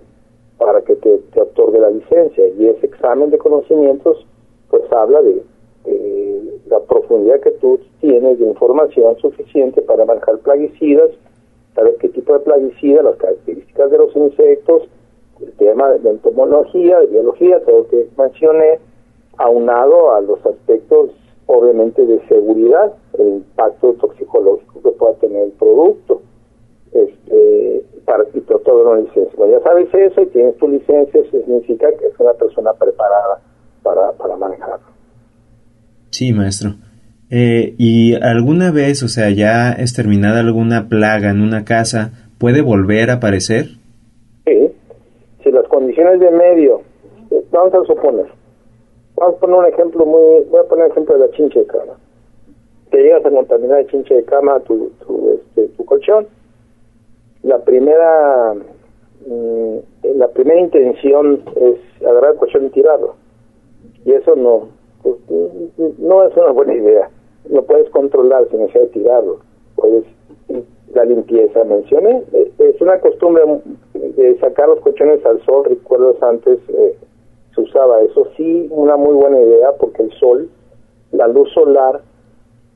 para 0.58 0.82
que 0.82 0.96
te, 0.96 1.20
te 1.20 1.42
otorgue 1.42 1.80
la 1.80 1.92
licencia. 1.92 2.48
Y 2.48 2.66
ese 2.66 2.88
examen 2.88 3.30
de 3.30 3.38
conocimientos, 3.38 4.26
pues 4.70 4.84
habla 4.92 5.22
de 5.22 5.44
eh, 5.86 6.60
la 6.66 6.80
profundidad 6.80 7.40
que 7.40 7.52
tú 7.52 7.80
tienes 8.00 8.40
de 8.40 8.46
información 8.46 9.18
suficiente 9.18 9.82
para 9.82 10.06
manejar 10.06 10.38
plaguicidas, 10.40 11.10
saber 11.76 11.96
qué 12.00 12.10
tipo 12.10 12.34
de 12.34 12.40
plaguicida, 12.40 13.04
las 13.04 13.16
características 13.18 13.92
de 13.92 13.98
los 13.98 14.16
insectos, 14.16 14.84
el 15.42 15.52
tema 15.54 15.90
de 15.90 16.10
entomología, 16.10 17.00
de 17.00 17.08
biología, 17.08 17.60
todo 17.64 17.80
lo 17.80 17.88
que 17.88 18.08
mencioné, 18.18 18.80
aunado 19.38 20.14
a 20.14 20.22
los 20.22 20.44
aspectos 20.46 21.12
obviamente 21.46 22.06
de 22.06 22.20
seguridad, 22.28 22.94
el 23.18 23.28
impacto 23.28 23.94
toxicológico 23.94 24.82
que 24.82 24.92
pueda 24.92 25.14
tener 25.16 25.44
el 25.44 25.52
producto. 25.52 26.22
Este, 26.92 27.84
para 28.08 28.24
y 28.34 28.40
todo 28.40 28.90
una 28.90 29.02
licencia. 29.02 29.48
Ya 29.48 29.60
sabes 29.62 29.94
eso 29.94 30.22
y 30.22 30.28
tienes 30.28 30.58
tu 30.58 30.68
licencia, 30.70 31.20
eso 31.20 31.30
significa 31.30 31.88
que 32.00 32.08
es 32.08 32.20
una 32.20 32.34
persona 32.34 32.72
preparada 32.74 33.42
para, 33.84 34.14
para 34.14 34.38
manejarlo. 34.38 34.88
Sí, 36.12 36.32
maestro. 36.32 36.72
Eh, 37.30 37.76
¿Y 37.78 38.16
alguna 38.16 38.72
vez, 38.72 39.04
o 39.04 39.10
sea, 39.10 39.30
ya 39.30 39.74
exterminada 39.74 40.40
alguna 40.40 40.88
plaga 40.88 41.30
en 41.30 41.42
una 41.42 41.66
casa, 41.66 42.12
puede 42.40 42.62
volver 42.62 43.10
a 43.10 43.16
aparecer? 43.16 43.66
Sí, 44.46 44.72
si 45.44 45.52
las 45.52 45.68
condiciones 45.68 46.22
de 46.22 46.32
medio, 46.32 46.82
eh, 47.32 47.44
vamos 47.52 47.74
a 47.74 47.84
suponer, 47.84 48.28
vamos 49.18 49.36
a 49.36 49.40
poner 49.40 49.56
un 49.58 49.66
ejemplo 49.66 50.06
muy, 50.06 50.46
voy 50.50 50.62
a 50.62 50.70
poner 50.70 50.86
el 50.86 50.92
ejemplo 50.92 51.18
de 51.18 51.28
la 51.28 51.32
chinche 51.32 51.60
de 51.60 51.66
cama. 51.66 51.94
Te 52.92 53.04
llegas 53.04 53.26
a 53.26 53.30
contaminar 53.30 53.80
de 53.80 53.88
chinche 53.88 54.14
de 54.14 54.24
cama 54.24 54.62
tu, 54.62 54.90
tu, 55.06 55.34
este, 55.34 55.68
tu 55.76 55.84
colchón, 55.84 56.28
la 57.44 57.60
primera, 57.60 58.54
mm, 59.26 59.78
la 60.16 60.30
primera 60.30 60.62
intención 60.62 61.44
es 61.58 62.06
agarrar 62.08 62.32
el 62.32 62.38
colchón 62.38 62.68
y 62.68 62.70
tirarlo. 62.70 63.16
Y 64.06 64.14
eso 64.14 64.34
no, 64.38 64.70
pues, 65.04 65.18
no 65.98 66.24
es 66.24 66.38
una 66.38 66.52
buena 66.52 66.74
idea. 66.74 67.10
No 67.50 67.64
puedes 67.64 67.90
controlar 67.90 68.48
sin 68.50 68.60
necesidad 68.60 68.84
de 68.84 68.90
tirarlo. 68.90 69.40
Puedes 69.76 70.06
la 70.94 71.06
limpieza, 71.06 71.64
mencioné, 71.64 72.24
eh, 72.34 72.52
es 72.58 72.82
una 72.82 73.00
costumbre 73.00 73.44
de 73.94 74.38
sacar 74.40 74.68
los 74.68 74.80
colchones 74.80 75.24
al 75.26 75.44
sol, 75.46 75.66
recuerdos 75.66 76.22
antes 76.24 76.60
eh, 76.70 76.96
se 77.54 77.62
usaba 77.62 78.02
eso, 78.02 78.28
sí, 78.36 78.68
una 78.72 78.96
muy 78.96 79.14
buena 79.14 79.40
idea 79.40 79.74
porque 79.80 80.04
el 80.04 80.12
sol, 80.14 80.50
la 81.12 81.28
luz 81.28 81.52
solar 81.54 82.02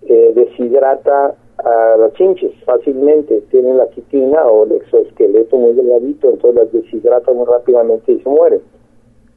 eh, 0.03 0.33
deshidrata 0.35 1.35
a 1.57 1.97
las 1.97 2.13
chinches 2.13 2.51
fácilmente, 2.65 3.41
tienen 3.49 3.77
la 3.77 3.87
quitina 3.89 4.45
o 4.45 4.65
el 4.65 4.73
exoesqueleto 4.73 5.57
muy 5.57 5.73
delgadito, 5.73 6.29
entonces 6.29 6.63
las 6.63 6.71
deshidrata 6.71 7.31
muy 7.31 7.45
rápidamente 7.45 8.11
y 8.11 8.19
se 8.19 8.29
mueren. 8.29 8.61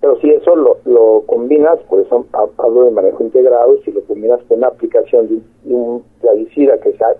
Pero 0.04 0.20
si 0.20 0.28
eso 0.28 0.54
lo, 0.54 0.76
lo 0.84 1.22
combinas, 1.22 1.80
por 1.88 1.98
eso 1.98 2.26
hablo 2.58 2.84
de 2.84 2.90
manejo 2.90 3.22
integrado, 3.22 3.78
si 3.86 3.90
lo 3.90 4.04
combinas 4.04 4.38
con 4.42 4.58
una 4.58 4.66
aplicación 4.66 5.28
de, 5.28 5.40
un 5.74 6.04
plaguicida 6.20 6.76
que 6.76 6.92
sea 6.92 7.16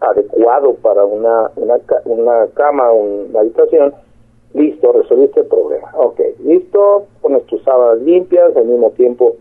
adecuado 0.00 0.74
para 0.74 1.02
una, 1.06 1.50
una, 1.56 1.76
una 2.04 2.46
cama 2.48 2.92
una 2.92 3.40
habitación, 3.40 3.94
listo, 4.52 4.92
resolviste 4.92 5.40
el 5.40 5.46
problema. 5.46 5.90
Ok, 5.96 6.20
listo, 6.44 7.06
pones 7.22 7.42
tus 7.46 7.62
sábanas 7.62 8.02
limpias, 8.02 8.54
al 8.54 8.66
mismo 8.66 8.90
tiempo 8.90 9.36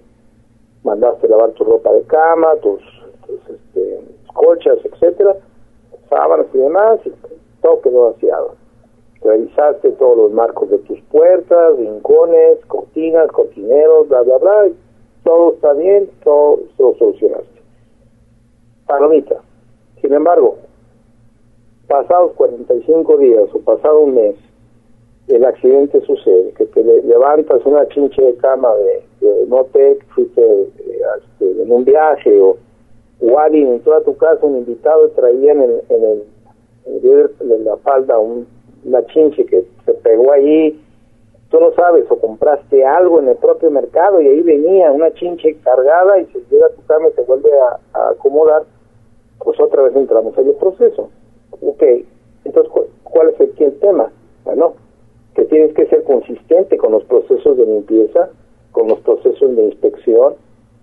mandaste 0.85 1.27
lavar 1.27 1.51
tu 1.51 1.65
ropa 1.65 1.91
de 1.91 2.03
cama, 2.03 2.55
tus, 2.61 2.81
este, 3.49 3.99
colchas, 4.33 4.77
etcétera, 4.85 5.35
sábanas 6.09 6.45
y 6.53 6.59
demás, 6.59 6.99
y 7.03 7.11
todo 7.61 7.81
quedó 7.81 8.13
vaciado. 8.13 8.55
Revisaste 9.25 9.89
todos 9.93 10.17
los 10.17 10.31
marcos 10.33 10.69
de 10.69 10.77
tus 10.79 11.01
puertas, 11.09 11.77
rincones, 11.77 12.63
cortinas, 12.67 13.27
cortineros, 13.31 14.07
bla, 14.07 14.21
bla, 14.21 14.37
bla, 14.37 14.67
todo 15.23 15.53
está 15.53 15.73
bien, 15.73 16.07
todo 16.23 16.59
lo 16.77 16.93
solucionaste. 16.93 17.59
Palomita. 18.85 19.41
Sin 19.99 20.13
embargo, 20.13 20.57
pasados 21.87 22.33
45 22.33 23.17
días 23.17 23.49
o 23.51 23.59
pasado 23.61 24.01
un 24.01 24.13
mes, 24.13 24.35
el 25.27 25.43
accidente 25.43 26.01
sucede, 26.01 26.53
que 26.53 26.67
te 26.67 26.83
levantas 26.83 27.65
una 27.65 27.87
chinche 27.87 28.21
de 28.21 28.35
cama 28.35 28.75
de, 28.75 29.27
de 29.27 29.47
no 29.47 29.63
te 29.73 29.97
fuiste 30.13 30.39
eh, 30.39 31.01
este, 31.17 31.63
en 31.63 31.71
un 31.71 31.83
viaje 31.83 32.39
o, 32.39 32.57
alguien 33.39 33.73
entró 33.73 33.95
a 33.95 34.03
tu 34.03 34.15
casa, 34.17 34.45
un 34.45 34.57
invitado 34.57 35.09
traía 35.09 35.53
en 35.53 35.61
en 35.89 36.03
el, 36.03 36.23
en 37.39 37.65
la 37.65 37.75
falda 37.77 38.19
un, 38.19 38.45
una 38.85 39.05
chinche 39.07 39.45
que 39.45 39.65
se 39.85 39.93
pegó 39.95 40.31
ahí, 40.31 40.79
tú 41.49 41.59
no 41.59 41.71
sabes, 41.73 42.05
o 42.09 42.19
compraste 42.19 42.85
algo 42.85 43.19
en 43.19 43.29
el 43.29 43.35
propio 43.37 43.71
mercado 43.71 44.21
y 44.21 44.27
ahí 44.27 44.41
venía 44.41 44.91
una 44.91 45.11
chinche 45.13 45.57
cargada 45.63 46.19
y 46.19 46.25
se 46.27 46.39
llega 46.49 46.67
a 46.67 46.69
tu 46.69 46.85
cama 46.85 47.09
y 47.09 47.13
se 47.13 47.21
vuelve 47.23 47.49
a, 47.59 47.99
a 47.99 48.09
acomodar, 48.11 48.63
pues 49.39 49.59
otra 49.59 49.83
vez 49.83 49.95
entramos 49.95 50.37
en 50.37 50.47
el 50.47 50.55
proceso. 50.55 51.09
Ok, 51.61 51.83
entonces, 52.45 52.73
¿cuál 53.03 53.29
es 53.29 53.39
el, 53.39 53.53
el 53.57 53.79
tema? 53.79 54.11
Bueno, 54.43 54.75
que 55.33 55.45
tienes 55.45 55.73
que 55.73 55.85
ser 55.87 56.03
consistente 56.03 56.77
con 56.77 56.91
los 56.91 57.03
procesos 57.05 57.57
de 57.57 57.65
limpieza, 57.65 58.29
con 58.71 58.87
los 58.87 58.99
procesos 58.99 59.55
de 59.55 59.63
inspección, 59.63 60.35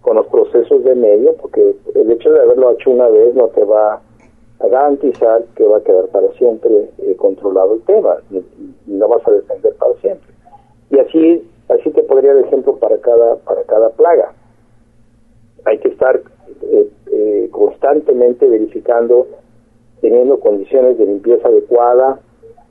con 0.03 0.17
los 0.17 0.27
procesos 0.27 0.83
de 0.85 0.95
medio, 0.95 1.35
porque 1.37 1.75
el 1.95 2.11
hecho 2.11 2.33
de 2.33 2.41
haberlo 2.41 2.73
hecho 2.73 2.91
una 2.91 3.09
vez 3.09 3.35
no 3.35 3.49
te 3.49 3.65
va 3.65 4.03
a 4.63 4.69
garantizar 4.69 5.45
que 5.57 5.65
va 5.65 5.79
a 5.79 5.83
quedar 5.83 6.07
para 6.09 6.29
siempre 6.33 6.91
eh, 6.99 7.17
controlado 7.17 7.75
el 7.75 7.83
tema, 7.83 8.17
y, 8.31 8.43
no 8.87 9.09
vas 9.09 9.27
a 9.27 9.31
defender 9.31 9.75
para 9.77 9.95
siempre. 9.95 10.29
Y 10.91 10.99
así 10.99 11.49
así 11.69 11.91
te 11.91 12.03
podría 12.03 12.35
dar 12.35 12.45
ejemplo 12.45 12.77
para 12.77 12.99
cada 12.99 13.37
para 13.37 13.63
cada 13.63 13.91
plaga. 13.91 14.33
Hay 15.65 15.79
que 15.79 15.89
estar 15.89 16.21
eh, 16.63 16.89
eh, 17.11 17.49
constantemente 17.51 18.49
verificando, 18.49 19.27
teniendo 20.01 20.39
condiciones 20.41 20.99
de 20.99 21.07
limpieza 21.07 21.49
adecuada, 21.49 22.21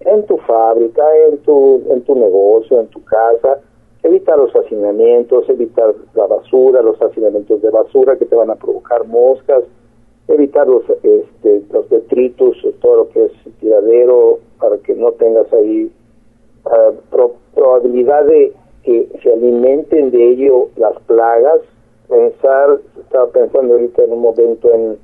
en 0.01 0.25
tu 0.25 0.37
fábrica, 0.37 1.03
en 1.29 1.37
tu, 1.39 1.83
en 1.89 2.01
tu 2.01 2.15
negocio, 2.15 2.79
en 2.79 2.87
tu 2.87 3.03
casa, 3.03 3.59
evitar 4.03 4.37
los 4.37 4.55
hacinamientos, 4.55 5.47
evitar 5.49 5.93
la 6.15 6.25
basura, 6.25 6.81
los 6.81 7.01
hacinamientos 7.01 7.61
de 7.61 7.69
basura 7.69 8.17
que 8.17 8.25
te 8.25 8.35
van 8.35 8.49
a 8.49 8.55
provocar 8.55 9.05
moscas, 9.05 9.63
evitar 10.31 10.67
los, 10.67 10.83
este, 10.89 11.63
los 11.71 11.89
detritus, 11.89 12.57
todo 12.81 12.95
lo 12.97 13.09
que 13.09 13.25
es 13.25 13.31
tiradero, 13.59 14.39
para 14.59 14.77
que 14.77 14.93
no 14.95 15.11
tengas 15.13 15.51
ahí 15.53 15.91
uh, 16.65 17.29
probabilidad 17.53 18.25
de 18.25 18.53
que 18.83 19.07
se 19.21 19.33
alimenten 19.33 20.11
de 20.11 20.29
ello 20.29 20.69
las 20.77 20.97
plagas. 21.03 21.61
Pensar, 22.07 22.79
estaba 22.99 23.27
pensando 23.27 23.73
ahorita 23.73 24.03
en 24.03 24.13
un 24.13 24.19
momento 24.19 24.69
en, 24.73 24.97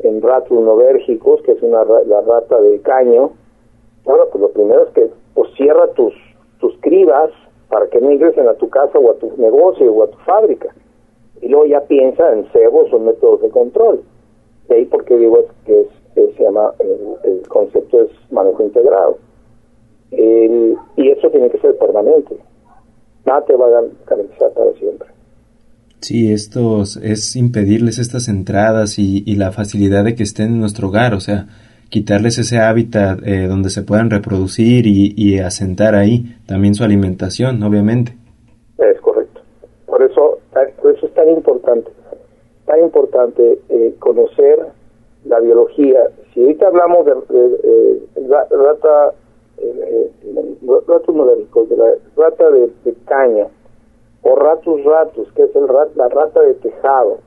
en 0.00 0.22
ratos 0.22 0.60
novérgicos, 0.60 1.42
que 1.42 1.52
es 1.52 1.62
una 1.62 1.84
la 1.84 2.20
rata 2.20 2.60
de 2.60 2.80
caño, 2.80 3.32
bueno, 4.04 4.24
pues 4.30 4.42
lo 4.42 4.50
primero 4.50 4.84
es 4.84 4.90
que 4.90 5.10
pues 5.34 5.50
cierra 5.56 5.88
tus, 5.94 6.14
tus 6.60 6.76
cribas 6.80 7.30
para 7.70 7.86
que 7.88 8.00
no 8.00 8.10
ingresen 8.12 8.46
a 8.48 8.54
tu 8.54 8.68
casa 8.68 8.98
o 8.98 9.10
a 9.10 9.14
tu 9.14 9.32
negocio 9.38 9.92
o 9.92 10.04
a 10.04 10.08
tu 10.08 10.18
fábrica. 10.18 10.74
Y 11.40 11.48
luego 11.48 11.66
ya 11.66 11.80
piensa 11.80 12.32
en 12.32 12.44
cebos 12.52 12.92
o 12.92 12.98
métodos 12.98 13.42
de 13.42 13.48
control. 13.48 14.02
De 14.68 14.76
ahí 14.76 14.84
porque 14.86 15.16
digo 15.16 15.46
que 15.66 15.80
es, 15.80 15.88
se 16.36 16.42
llama, 16.42 16.72
el, 16.80 17.42
concepto 17.48 18.02
es 18.02 18.10
manejo 18.32 18.62
integrado. 18.62 19.18
y 20.10 21.10
eso 21.10 21.30
tiene 21.30 21.50
que 21.50 21.58
ser 21.58 21.76
permanente. 21.78 22.36
Nada 23.24 23.44
te 23.44 23.56
va 23.56 23.66
a 23.66 23.82
garantizar 24.06 24.52
para 24.52 24.72
siempre. 24.72 25.08
Sí, 26.00 26.32
esto 26.32 26.82
es 26.82 27.36
impedirles 27.36 27.98
estas 27.98 28.28
entradas 28.28 28.98
y, 28.98 29.22
y 29.26 29.36
la 29.36 29.52
facilidad 29.52 30.04
de 30.04 30.14
que 30.14 30.22
estén 30.22 30.48
en 30.48 30.60
nuestro 30.60 30.88
hogar. 30.88 31.14
O 31.14 31.20
sea, 31.20 31.46
quitarles 31.94 32.38
ese 32.38 32.58
hábitat 32.58 33.20
eh, 33.24 33.46
donde 33.46 33.70
se 33.70 33.82
puedan 33.82 34.10
reproducir 34.10 34.84
y, 34.88 35.38
asentar 35.38 35.94
ahí 35.94 36.36
también 36.44 36.74
su 36.74 36.82
alimentación, 36.82 37.62
obviamente. 37.62 38.16
Es 38.78 39.00
correcto. 39.00 39.40
Por 39.86 40.02
eso, 40.02 40.40
por 40.82 40.92
eso 40.92 41.06
es 41.06 41.14
tan 41.14 41.28
importante, 41.28 41.92
tan 42.66 42.73
importante 42.84 43.58
eh, 43.68 43.94
conocer 43.98 44.66
la 45.24 45.40
biología. 45.40 46.10
Si 46.32 46.40
ahorita 46.40 46.66
hablamos 46.68 47.06
de, 47.06 48.02
rata, 48.50 49.14
eh, 49.58 50.10
ratos 50.86 51.14
modéricos, 51.14 51.68
de 51.68 51.76
la 51.76 51.92
rata 52.16 52.50
de, 52.50 52.70
caña, 53.06 53.48
o 54.22 54.36
ratus 54.36 54.84
ratus, 54.84 55.30
que 55.32 55.42
es 55.42 55.56
el 55.56 55.66
la 55.96 56.08
rata 56.08 56.40
de 56.40 56.54
tejado, 56.54 57.18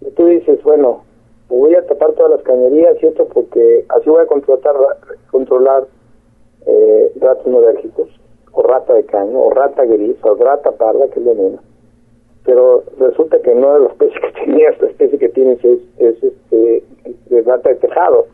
y 0.00 0.10
tú 0.12 0.26
dices, 0.26 0.62
bueno, 0.62 1.02
voy 1.48 1.74
a 1.74 1.84
tapar 1.86 2.12
todas 2.12 2.32
las 2.32 2.42
cañerías, 2.42 2.98
¿cierto? 2.98 3.26
Porque 3.26 3.84
así 3.88 4.08
voy 4.08 4.22
a 4.22 4.26
controlar, 4.26 4.96
controlar 5.30 5.86
eh, 6.66 7.12
ratos 7.20 7.46
no 7.46 7.58
alérgicos, 7.58 8.08
o 8.52 8.62
rata 8.62 8.94
de 8.94 9.04
caño, 9.04 9.40
o 9.40 9.50
rata 9.50 9.84
gris, 9.84 10.16
o 10.22 10.34
rata 10.34 10.72
parda, 10.72 11.08
que 11.08 11.20
es 11.20 11.26
veneno. 11.26 11.69
Pero 12.50 12.82
resulta 12.98 13.38
que 13.42 13.54
no 13.54 13.76
es 13.76 13.82
la 13.82 13.88
especie 13.90 14.20
que 14.20 14.32
tenía, 14.44 14.70
esta 14.70 14.86
especie 14.86 15.18
que 15.20 15.28
tienes 15.28 15.64
es, 15.64 15.78
es 15.98 16.20
este, 16.20 16.82
de 17.26 17.42
rata 17.42 17.68
de 17.68 17.76
tejado. 17.76 18.26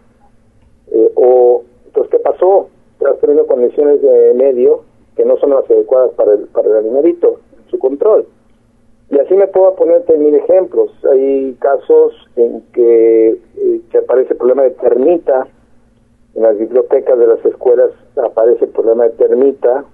Eh, 0.91 1.11
o, 1.17 1.65
entonces, 1.85 2.11
¿qué 2.13 2.19
pasó? 2.21 2.71
Estás 2.95 3.21
teniendo 3.21 3.47
condiciones 3.47 4.01
de 4.01 4.33
medio 4.33 4.85
que 5.17 5.27
no 5.27 5.37
son 5.37 5.51
las 5.51 5.71
adecuadas 5.71 6.13
para 6.13 6.33
el, 6.33 6.47
para 6.47 6.67
el 6.67 6.77
animalito, 6.77 7.41
su 7.69 7.79
control. 7.79 8.27
Y 9.11 9.19
así 9.19 9.35
me 9.35 9.49
puedo 9.49 9.75
ponerte 9.75 10.17
mil 10.17 10.35
ejemplos. 10.35 10.91
Hay 11.13 11.55
casos 11.61 12.15
en 12.37 12.63
que 12.73 13.29
eh, 13.33 13.81
se 13.93 13.99
aparece 13.99 14.33
el 14.33 14.39
problema 14.39 14.63
de 14.63 14.71
termita. 14.71 15.47
En 16.35 16.43
las 16.43 16.57
bibliotecas 16.57 17.19
de 17.19 17.27
las 17.27 17.45
escuelas 17.45 17.91
aparece 18.17 18.65
el 18.65 18.71
problema 18.71 19.05
de 19.05 19.11
termita. 19.11 19.85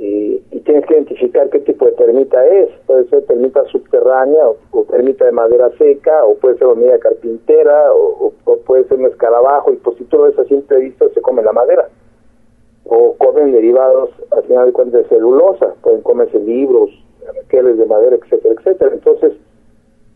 Y 0.00 0.60
tienes 0.60 0.86
que 0.86 0.94
identificar 0.94 1.48
qué 1.50 1.60
tipo 1.60 1.84
de 1.86 1.92
termita 1.92 2.44
es. 2.46 2.68
Puede 2.86 3.08
ser 3.08 3.24
termita 3.26 3.64
subterránea 3.66 4.48
o, 4.48 4.84
termita 4.84 5.24
de 5.24 5.32
madera 5.32 5.70
seca, 5.78 6.24
o 6.24 6.34
puede 6.36 6.58
ser 6.58 6.66
hormiga 6.66 6.98
carpintera, 6.98 7.92
o, 7.92 8.32
puede 8.66 8.84
ser 8.88 8.98
un 8.98 9.06
escarabajo. 9.06 9.72
Y 9.72 9.76
pues 9.76 9.96
si 9.98 10.04
tú 10.04 10.18
lo 10.18 10.24
ves 10.24 10.38
así 10.38 10.54
vista 10.80 11.08
se 11.10 11.20
come 11.20 11.42
la 11.42 11.52
madera. 11.52 11.88
O 12.86 13.14
comen 13.16 13.52
derivados, 13.52 14.10
al 14.30 14.42
final 14.44 14.66
de 14.66 14.72
cuentas, 14.72 15.02
de 15.02 15.08
celulosa. 15.08 15.74
Pueden 15.82 16.02
comerse 16.02 16.38
libros, 16.38 16.90
anaqueles 17.28 17.78
de 17.78 17.86
madera, 17.86 18.16
etcétera, 18.16 18.54
etcétera. 18.58 18.90
Entonces, 18.92 19.32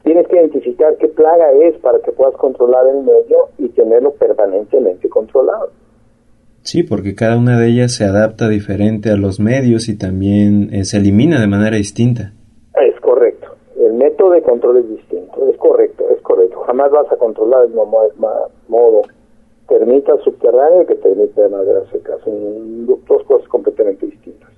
tienes 0.02 0.26
que 0.28 0.36
identificar 0.36 0.96
qué 0.96 1.08
plaga 1.08 1.52
es 1.52 1.76
para 1.78 1.98
que 2.00 2.12
puedas 2.12 2.34
controlar 2.36 2.86
el 2.88 3.02
medio 3.04 3.48
y 3.58 3.68
tenerlo 3.70 4.12
permanentemente 4.12 5.08
controlado. 5.08 5.70
Sí, 6.68 6.82
porque 6.82 7.14
cada 7.14 7.38
una 7.38 7.58
de 7.58 7.66
ellas 7.66 7.94
se 7.94 8.04
adapta 8.04 8.46
diferente 8.46 9.10
a 9.10 9.16
los 9.16 9.40
medios 9.40 9.88
y 9.88 9.96
también 9.96 10.68
eh, 10.70 10.84
se 10.84 10.98
elimina 10.98 11.40
de 11.40 11.46
manera 11.46 11.78
distinta. 11.78 12.34
Es 12.74 13.00
correcto. 13.00 13.56
El 13.80 13.94
método 13.94 14.32
de 14.32 14.42
control 14.42 14.76
es 14.76 14.90
distinto. 14.90 15.48
Es 15.50 15.56
correcto, 15.56 16.04
es 16.14 16.20
correcto. 16.20 16.60
Jamás 16.66 16.90
vas 16.90 17.10
a 17.10 17.16
controlar 17.16 17.64
el 17.64 17.72
modo 17.72 19.00
termita 19.66 20.12
subterráneo 20.22 20.84
que 20.86 20.96
termita 20.96 21.40
de 21.40 21.48
madera 21.48 21.80
seca. 21.90 22.12
Son 22.22 22.84
dos 22.84 23.24
cosas 23.24 23.48
completamente 23.48 24.04
distintas. 24.04 24.50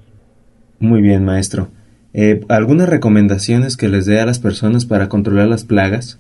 Muy 0.81 1.03
bien, 1.03 1.25
maestro. 1.25 1.69
Eh, 2.13 2.41
¿Algunas 2.49 2.89
recomendaciones 2.89 3.77
que 3.77 3.89
les 3.89 4.05
dé 4.07 4.19
a 4.19 4.27
las 4.27 4.41
personas 4.41 4.85
para 4.85 5.09
controlar 5.09 5.47
las 5.47 5.65
plagas? 5.65 6.19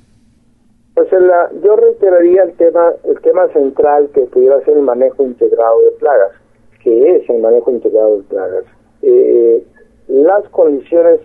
Pues 1.00 1.12
la, 1.12 1.50
yo 1.62 1.76
reiteraría 1.76 2.42
el 2.42 2.52
tema, 2.56 2.92
el 3.04 3.18
tema 3.22 3.48
central 3.54 4.10
que 4.12 4.20
pudiera 4.26 4.60
ser 4.66 4.76
el 4.76 4.82
manejo 4.82 5.22
integrado 5.22 5.80
de 5.80 5.92
plagas, 5.92 6.32
que 6.84 7.16
es 7.16 7.30
el 7.30 7.40
manejo 7.40 7.70
integrado 7.70 8.18
de 8.18 8.22
plagas. 8.24 8.64
Eh, 9.00 9.64
las 10.08 10.46
condiciones, 10.50 11.20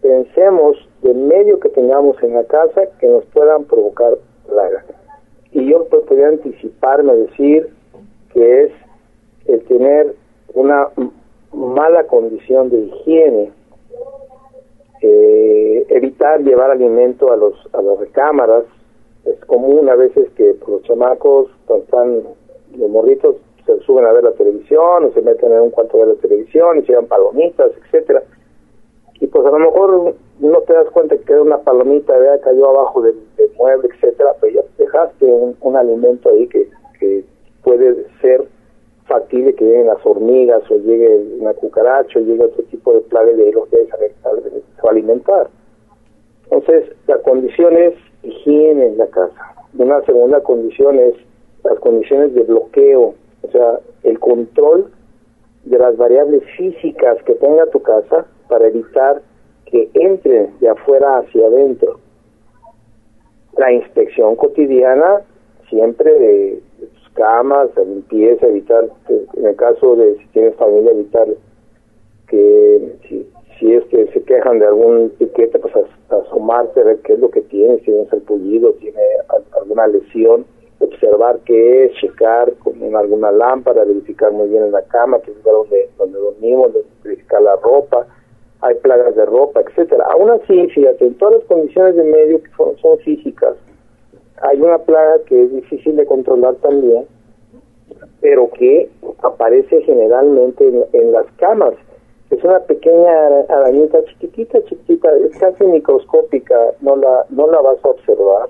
pensemos 0.00 0.78
del 1.02 1.16
medio 1.16 1.60
que 1.60 1.68
tengamos 1.68 2.16
en 2.22 2.32
la 2.32 2.44
casa 2.44 2.86
que 2.98 3.06
nos 3.06 3.22
puedan 3.26 3.64
provocar 3.64 4.16
plagas. 4.48 4.86
Y 5.52 5.70
yo 5.70 5.84
pues, 5.90 6.02
podría 6.04 6.28
anticiparme 6.28 7.12
a 7.12 7.16
decir 7.16 7.68
que 8.32 8.62
es 8.62 8.72
el 9.44 9.62
tener 9.64 10.14
una 10.54 10.88
mala 11.52 12.04
condición 12.04 12.70
de 12.70 12.78
higiene 12.78 13.52
eh, 15.02 15.86
evitar 16.20 16.40
llevar 16.40 16.70
alimento 16.70 17.32
a 17.32 17.36
los 17.36 17.54
a 17.72 17.82
las 17.82 17.98
recámaras 17.98 18.64
es 19.24 19.44
común 19.46 19.88
a 19.88 19.96
veces 19.96 20.30
que 20.36 20.56
los 20.66 20.82
chamacos 20.82 21.48
cuando 21.66 21.84
están 21.84 22.22
los 22.76 22.90
morritos 22.90 23.36
se 23.66 23.78
suben 23.80 24.04
a 24.04 24.12
ver 24.12 24.24
la 24.24 24.32
televisión 24.32 25.04
o 25.04 25.12
se 25.12 25.22
meten 25.22 25.52
en 25.52 25.60
un 25.60 25.70
cuarto 25.70 25.96
a 25.96 26.06
ver 26.06 26.14
la 26.16 26.20
televisión 26.20 26.78
y 26.78 26.82
se 26.82 26.92
dan 26.92 27.06
palomitas 27.06 27.72
etcétera 27.84 28.22
y 29.20 29.26
pues 29.26 29.46
a 29.46 29.50
lo 29.50 29.58
mejor 29.58 30.14
no 30.40 30.60
te 30.62 30.72
das 30.72 30.88
cuenta 30.92 31.14
que 31.14 31.34
una 31.34 31.58
palomita, 31.58 32.16
¿verdad? 32.16 32.40
cayó 32.42 32.70
abajo 32.70 33.02
del, 33.02 33.16
mueble, 33.58 33.90
etcétera, 33.94 34.34
pero 34.40 34.54
ya 34.54 34.62
dejaste 34.78 35.26
un, 35.26 35.76
alimento 35.76 36.30
ahí 36.30 36.48
que, 36.48 36.70
que 36.98 37.22
puede 37.62 38.06
ser 38.22 38.48
factible 39.04 39.54
que 39.54 39.66
lleguen 39.66 39.88
las 39.88 39.98
hormigas 40.06 40.62
o 40.70 40.76
llegue 40.76 41.36
una 41.38 41.52
cucaracha 41.52 42.18
o 42.18 42.22
llegue 42.22 42.44
otro 42.44 42.62
tipo 42.70 42.94
de 42.94 43.00
plaga 43.02 43.30
de 43.32 43.52
los 43.52 43.68
que 43.68 43.76
se 43.84 44.82
va 44.82 44.90
alimentar. 44.90 45.50
Entonces, 46.50 46.96
la 47.06 47.18
condición 47.18 47.76
es 47.76 47.94
higiene 48.22 48.86
en 48.86 48.98
la 48.98 49.06
casa. 49.06 49.54
Una 49.76 50.02
segunda 50.02 50.40
condición 50.40 50.98
es 50.98 51.14
las 51.64 51.78
condiciones 51.78 52.34
de 52.34 52.42
bloqueo, 52.42 53.14
o 53.42 53.50
sea, 53.50 53.80
el 54.02 54.18
control 54.18 54.90
de 55.64 55.78
las 55.78 55.96
variables 55.96 56.42
físicas 56.56 57.22
que 57.24 57.34
tenga 57.34 57.66
tu 57.66 57.80
casa 57.82 58.26
para 58.48 58.66
evitar 58.66 59.22
que 59.66 59.88
entren 59.94 60.58
de 60.60 60.68
afuera 60.68 61.18
hacia 61.18 61.46
adentro. 61.46 62.00
La 63.56 63.72
inspección 63.72 64.36
cotidiana 64.36 65.20
siempre 65.68 66.12
de, 66.12 66.62
tus 66.78 67.10
camas, 67.14 67.70
limpieza, 67.76 68.46
evitar, 68.46 68.88
en 69.08 69.46
el 69.46 69.56
caso 69.56 69.96
de 69.96 70.16
si 70.18 70.26
tienes 70.28 70.54
familia, 70.56 70.90
evitar 70.90 71.28
que 72.28 72.96
si, 73.08 73.28
si 73.60 73.74
es 73.74 73.84
se 73.90 74.22
quejan 74.24 74.58
de 74.58 74.66
algún 74.66 75.10
piquete, 75.18 75.58
pues 75.58 75.74
asomarte 76.08 76.80
a 76.80 76.84
ver 76.84 76.98
qué 77.00 77.12
es 77.12 77.18
lo 77.20 77.30
que 77.30 77.42
tiene, 77.42 77.78
si 77.78 77.84
tienes 77.84 78.12
el 78.12 78.22
pullido, 78.22 78.72
tiene 78.80 79.02
alguna 79.60 79.86
lesión, 79.86 80.46
observar 80.80 81.38
qué 81.44 81.84
es, 81.84 81.92
checar 82.00 82.52
con 82.54 82.96
alguna 82.96 83.30
lámpara, 83.30 83.84
verificar 83.84 84.32
muy 84.32 84.48
bien 84.48 84.64
en 84.64 84.72
la 84.72 84.82
cama, 84.82 85.20
que 85.20 85.30
es 85.30 85.42
donde, 85.44 85.90
donde 85.98 86.18
dormimos, 86.18 86.72
verificar 87.04 87.42
la 87.42 87.56
ropa, 87.56 88.06
hay 88.62 88.74
plagas 88.76 89.14
de 89.14 89.24
ropa, 89.26 89.60
etcétera. 89.60 90.04
Aún 90.10 90.30
así, 90.30 90.68
fíjate, 90.68 91.06
en 91.06 91.14
todas 91.14 91.36
las 91.36 91.44
condiciones 91.44 91.96
de 91.96 92.04
medio 92.04 92.42
que 92.42 92.50
son, 92.56 92.98
físicas, 92.98 93.56
hay 94.42 94.60
una 94.60 94.78
plaga 94.78 95.18
que 95.26 95.44
es 95.44 95.52
difícil 95.52 95.96
de 95.96 96.06
controlar 96.06 96.54
también, 96.56 97.06
pero 98.20 98.50
que 98.50 98.88
aparece 99.22 99.82
generalmente 99.82 100.66
en, 100.92 101.12
las 101.12 101.26
camas. 101.36 101.74
Es 102.30 102.44
una 102.44 102.60
pequeña 102.60 103.40
arañita 103.48 104.04
chiquitita, 104.04 104.62
chiquitita, 104.64 105.12
es 105.16 105.36
casi 105.38 105.64
microscópica, 105.64 106.56
no 106.80 106.96
la, 106.96 107.26
no 107.30 107.50
la 107.50 107.60
vas 107.60 107.84
a 107.84 107.88
observar. 107.88 108.48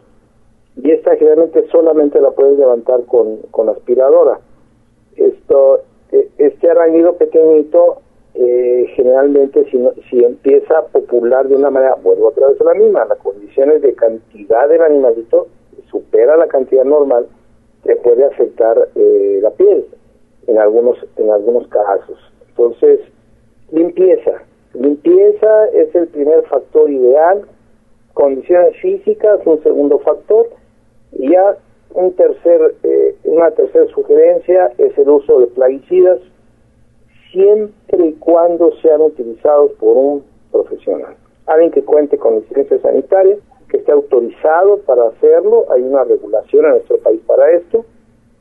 Y 0.76 0.90
esta 0.90 1.16
generalmente 1.16 1.66
solamente 1.68 2.20
la 2.20 2.30
puedes 2.30 2.58
levantar 2.58 3.04
con, 3.06 3.38
con 3.50 3.68
aspiradora. 3.70 4.38
Esto, 5.16 5.80
e, 6.12 6.28
este 6.38 6.70
arañido 6.70 7.14
pequeñito 7.16 7.98
eh, 8.34 8.86
generalmente 8.94 9.64
si, 9.70 9.82
si 10.08 10.24
empieza 10.24 10.78
a 10.78 10.82
popular 10.82 11.48
de 11.48 11.56
una 11.56 11.70
manera, 11.70 11.96
vuelvo 12.02 12.28
otra 12.28 12.48
vez 12.48 12.60
a 12.60 12.64
la 12.64 12.74
misma, 12.74 13.04
las 13.04 13.18
condiciones 13.18 13.82
de 13.82 13.94
cantidad 13.94 14.68
del 14.68 14.82
animalito 14.82 15.48
supera 15.90 16.36
la 16.36 16.46
cantidad 16.46 16.84
normal, 16.84 17.26
te 17.82 17.96
puede 17.96 18.24
afectar 18.24 18.88
eh, 18.94 19.40
la 19.42 19.50
piel 19.50 19.86
en 20.46 20.58
algunos, 20.58 20.98
en 21.16 21.30
algunos 21.30 21.66
casos. 21.68 22.18
Entonces, 22.48 23.00
limpieza. 23.72 24.42
Limpieza 24.74 25.66
es 25.74 25.94
el 25.94 26.08
primer 26.08 26.42
factor 26.44 26.90
ideal, 26.90 27.42
condiciones 28.14 28.76
físicas, 28.80 29.40
un 29.44 29.62
segundo 29.62 29.98
factor, 30.00 30.48
y 31.12 31.32
ya 31.32 31.56
un 31.94 32.12
tercer, 32.14 32.74
eh, 32.82 33.16
una 33.24 33.50
tercera 33.50 33.86
sugerencia 33.86 34.72
es 34.78 34.96
el 34.96 35.08
uso 35.08 35.40
de 35.40 35.46
plaguicidas, 35.48 36.20
siempre 37.32 38.06
y 38.06 38.12
cuando 38.14 38.72
sean 38.80 39.00
utilizados 39.00 39.72
por 39.72 39.96
un 39.96 40.24
profesional. 40.52 41.16
Alguien 41.46 41.70
que 41.70 41.84
cuente 41.84 42.16
con 42.18 42.36
licencia 42.36 42.78
sanitaria, 42.80 43.36
que 43.68 43.78
esté 43.78 43.92
autorizado 43.92 44.78
para 44.80 45.08
hacerlo, 45.08 45.66
hay 45.70 45.82
una 45.82 46.04
regulación 46.04 46.64
en 46.66 46.70
nuestro 46.72 46.98
país 46.98 47.20
para 47.26 47.50
esto, 47.52 47.84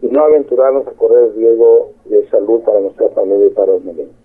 y 0.02 0.08
no 0.08 0.24
aventurarnos 0.24 0.88
a 0.88 0.92
correr 0.92 1.36
riesgo 1.36 1.92
de 2.06 2.28
salud 2.30 2.62
para 2.62 2.80
nuestra 2.80 3.10
familia 3.10 3.48
y 3.48 3.50
para 3.50 3.74
los 3.74 3.84
niños. 3.84 4.19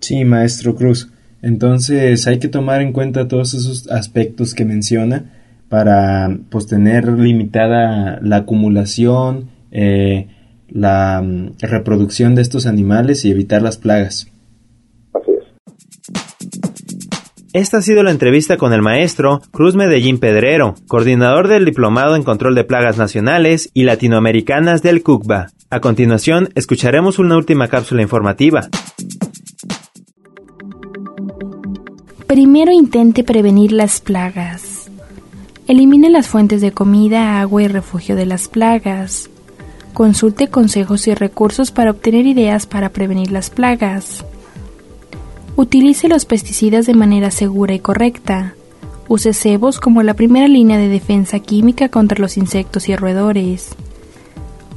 Sí, 0.00 0.24
maestro 0.24 0.74
Cruz. 0.74 1.10
Entonces 1.42 2.26
hay 2.26 2.38
que 2.38 2.48
tomar 2.48 2.80
en 2.80 2.92
cuenta 2.92 3.28
todos 3.28 3.54
esos 3.54 3.88
aspectos 3.90 4.54
que 4.54 4.64
menciona 4.64 5.32
para 5.68 6.36
pues 6.50 6.66
tener 6.66 7.08
limitada 7.08 8.18
la 8.22 8.36
acumulación, 8.38 9.50
eh, 9.70 10.28
la 10.68 11.22
mm, 11.22 11.56
reproducción 11.60 12.34
de 12.34 12.42
estos 12.42 12.66
animales 12.66 13.24
y 13.24 13.30
evitar 13.30 13.62
las 13.62 13.78
plagas. 13.78 14.28
Así 15.12 15.32
es. 15.32 15.44
Esta 17.52 17.78
ha 17.78 17.82
sido 17.82 18.02
la 18.02 18.10
entrevista 18.10 18.58
con 18.58 18.72
el 18.72 18.82
maestro 18.82 19.40
Cruz 19.50 19.74
Medellín 19.76 20.18
Pedrero, 20.18 20.74
coordinador 20.88 21.48
del 21.48 21.64
Diplomado 21.64 22.14
en 22.14 22.22
Control 22.22 22.54
de 22.54 22.64
Plagas 22.64 22.98
Nacionales 22.98 23.70
y 23.72 23.84
Latinoamericanas 23.84 24.82
del 24.82 25.02
CUCBA. 25.02 25.48
A 25.70 25.80
continuación, 25.80 26.50
escucharemos 26.54 27.18
una 27.18 27.36
última 27.36 27.68
cápsula 27.68 28.02
informativa. 28.02 28.68
Primero 32.26 32.72
intente 32.72 33.22
prevenir 33.22 33.70
las 33.70 34.00
plagas. 34.00 34.90
Elimine 35.68 36.10
las 36.10 36.26
fuentes 36.26 36.60
de 36.60 36.72
comida, 36.72 37.40
agua 37.40 37.62
y 37.62 37.68
refugio 37.68 38.16
de 38.16 38.26
las 38.26 38.48
plagas. 38.48 39.30
Consulte 39.94 40.48
consejos 40.48 41.06
y 41.06 41.14
recursos 41.14 41.70
para 41.70 41.92
obtener 41.92 42.26
ideas 42.26 42.66
para 42.66 42.88
prevenir 42.88 43.30
las 43.30 43.50
plagas. 43.50 44.24
Utilice 45.54 46.08
los 46.08 46.24
pesticidas 46.24 46.86
de 46.86 46.94
manera 46.94 47.30
segura 47.30 47.74
y 47.74 47.78
correcta. 47.78 48.54
Use 49.06 49.32
cebos 49.32 49.78
como 49.78 50.02
la 50.02 50.14
primera 50.14 50.48
línea 50.48 50.78
de 50.78 50.88
defensa 50.88 51.38
química 51.38 51.90
contra 51.90 52.18
los 52.18 52.36
insectos 52.36 52.88
y 52.88 52.96
roedores. 52.96 53.76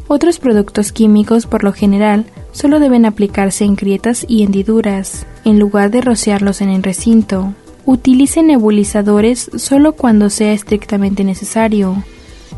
Otros 0.08 0.38
productos 0.38 0.92
químicos, 0.92 1.48
por 1.48 1.64
lo 1.64 1.74
general, 1.74 2.28
solo 2.52 2.80
deben 2.80 3.06
aplicarse 3.06 3.66
en 3.66 3.76
grietas 3.76 4.26
y 4.28 4.44
hendiduras, 4.44 5.26
en 5.46 5.60
lugar 5.60 5.92
de 5.92 6.02
rociarlos 6.02 6.62
en 6.62 6.70
el 6.70 6.84
recinto. 6.84 7.54
Utilice 7.86 8.44
nebulizadores 8.44 9.50
solo 9.56 9.94
cuando 9.94 10.30
sea 10.30 10.54
estrictamente 10.54 11.24
necesario. 11.24 12.04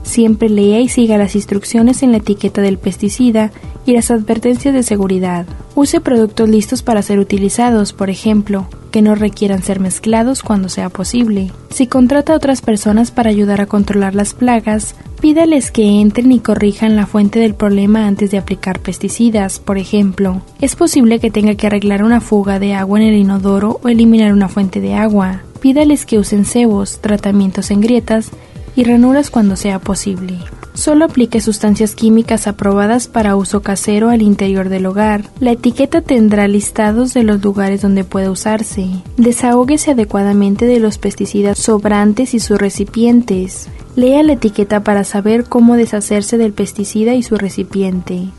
Siempre 0.04 0.50
lea 0.50 0.80
y 0.80 0.90
siga 0.90 1.18
las 1.18 1.36
instrucciones 1.36 2.04
en 2.04 2.12
la 2.12 2.18
etiqueta 2.18 2.62
del 2.62 2.78
pesticida 2.78 3.52
y 3.86 3.94
las 3.94 4.12
advertencias 4.12 4.74
de 4.74 4.84
seguridad. 4.84 5.46
Use 5.76 6.00
productos 6.02 6.50
listos 6.50 6.84
para 6.84 7.02
ser 7.02 7.20
utilizados, 7.20 7.94
por 7.94 8.10
ejemplo, 8.10 8.68
que 8.92 9.02
no 9.02 9.16
requieran 9.16 9.64
ser 9.64 9.80
mezclados 9.80 10.44
cuando 10.44 10.70
sea 10.70 10.90
posible. 10.90 11.52
Si 11.70 11.88
contrata 11.88 12.34
a 12.34 12.36
otras 12.36 12.62
personas 12.62 13.10
para 13.12 13.30
ayudar 13.30 13.62
a 13.62 13.66
controlar 13.66 14.14
las 14.14 14.34
plagas, 14.34 14.96
pídales 15.22 15.72
que 15.72 16.02
entren 16.02 16.32
y 16.32 16.40
corrijan 16.40 16.96
la 16.96 17.06
fuente 17.06 17.40
del 17.40 17.56
problema 17.56 18.06
antes 18.06 18.32
de 18.32 18.38
aplicar 18.38 18.80
pesticidas, 18.80 19.60
por 19.60 19.78
ejemplo. 19.78 20.42
Es 20.60 20.76
posible 20.76 21.20
que 21.20 21.32
tenga 21.32 21.56
que 21.56 21.68
arreglar 21.68 22.04
una 22.04 22.22
fuga 22.22 22.60
de 22.60 22.74
agua 22.74 23.02
en 23.02 23.08
el 23.08 23.16
inodoro 23.16 23.80
o 23.82 23.88
eliminar 23.88 24.34
una 24.34 24.50
fuente 24.50 24.82
de 24.82 24.94
agua. 24.94 25.42
Pídales 25.62 26.06
que 26.06 26.20
usen 26.20 26.44
cebos, 26.44 27.00
tratamientos 27.00 27.72
en 27.72 27.82
grietas 27.82 28.32
y 28.76 28.84
ranuras 28.84 29.30
cuando 29.30 29.56
sea 29.56 29.80
posible. 29.80 30.40
Solo 30.74 31.06
aplique 31.06 31.42
sustancias 31.42 31.96
químicas 31.96 32.48
aprobadas 32.48 33.08
para 33.08 33.36
uso 33.36 33.62
casero 33.62 34.10
al 34.10 34.22
interior 34.22 34.70
del 34.70 34.86
hogar. 34.86 35.30
La 35.40 35.52
etiqueta 35.52 36.02
tendrá 36.02 36.48
listados 36.48 37.14
de 37.14 37.24
los 37.24 37.44
lugares 37.44 37.82
donde 37.82 38.04
puede 38.04 38.30
usarse. 38.30 38.88
Desahóguese 39.18 39.92
adecuadamente 39.92 40.66
de 40.66 40.80
los 40.80 40.98
pesticidas 40.98 41.60
sobrantes 41.60 42.34
y 42.34 42.40
sus 42.40 42.58
recipientes. 42.58 43.68
Lea 43.96 44.24
la 44.24 44.34
etiqueta 44.34 44.84
para 44.84 45.04
saber 45.04 45.44
cómo 45.44 45.76
deshacerse 45.76 46.38
del 46.38 46.54
pesticida 46.54 47.14
y 47.14 47.24
su 47.24 47.36
recipiente. 47.36 48.30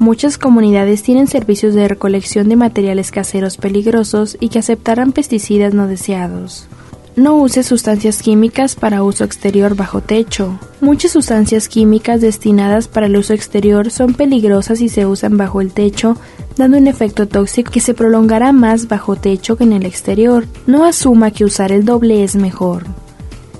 Muchas 0.00 0.36
comunidades 0.36 1.04
tienen 1.04 1.28
servicios 1.28 1.74
de 1.74 1.86
recolección 1.86 2.48
de 2.48 2.56
materiales 2.56 3.12
caseros 3.12 3.56
peligrosos 3.56 4.36
y 4.40 4.48
que 4.48 4.58
aceptarán 4.58 5.12
pesticidas 5.12 5.74
no 5.74 5.86
deseados. 5.86 6.66
No 7.14 7.36
use 7.36 7.62
sustancias 7.62 8.22
químicas 8.22 8.74
para 8.74 9.02
uso 9.02 9.24
exterior 9.24 9.76
bajo 9.76 10.00
techo. 10.00 10.58
Muchas 10.80 11.12
sustancias 11.12 11.68
químicas 11.68 12.22
destinadas 12.22 12.88
para 12.88 13.04
el 13.04 13.16
uso 13.18 13.34
exterior 13.34 13.90
son 13.90 14.14
peligrosas 14.14 14.78
si 14.78 14.88
se 14.88 15.04
usan 15.04 15.36
bajo 15.36 15.60
el 15.60 15.72
techo, 15.72 16.16
dando 16.56 16.78
un 16.78 16.86
efecto 16.86 17.28
tóxico 17.28 17.70
que 17.70 17.80
se 17.80 17.92
prolongará 17.92 18.52
más 18.52 18.88
bajo 18.88 19.16
techo 19.16 19.56
que 19.56 19.64
en 19.64 19.74
el 19.74 19.84
exterior. 19.84 20.46
No 20.66 20.86
asuma 20.86 21.30
que 21.32 21.44
usar 21.44 21.70
el 21.70 21.84
doble 21.84 22.24
es 22.24 22.34
mejor. 22.34 22.84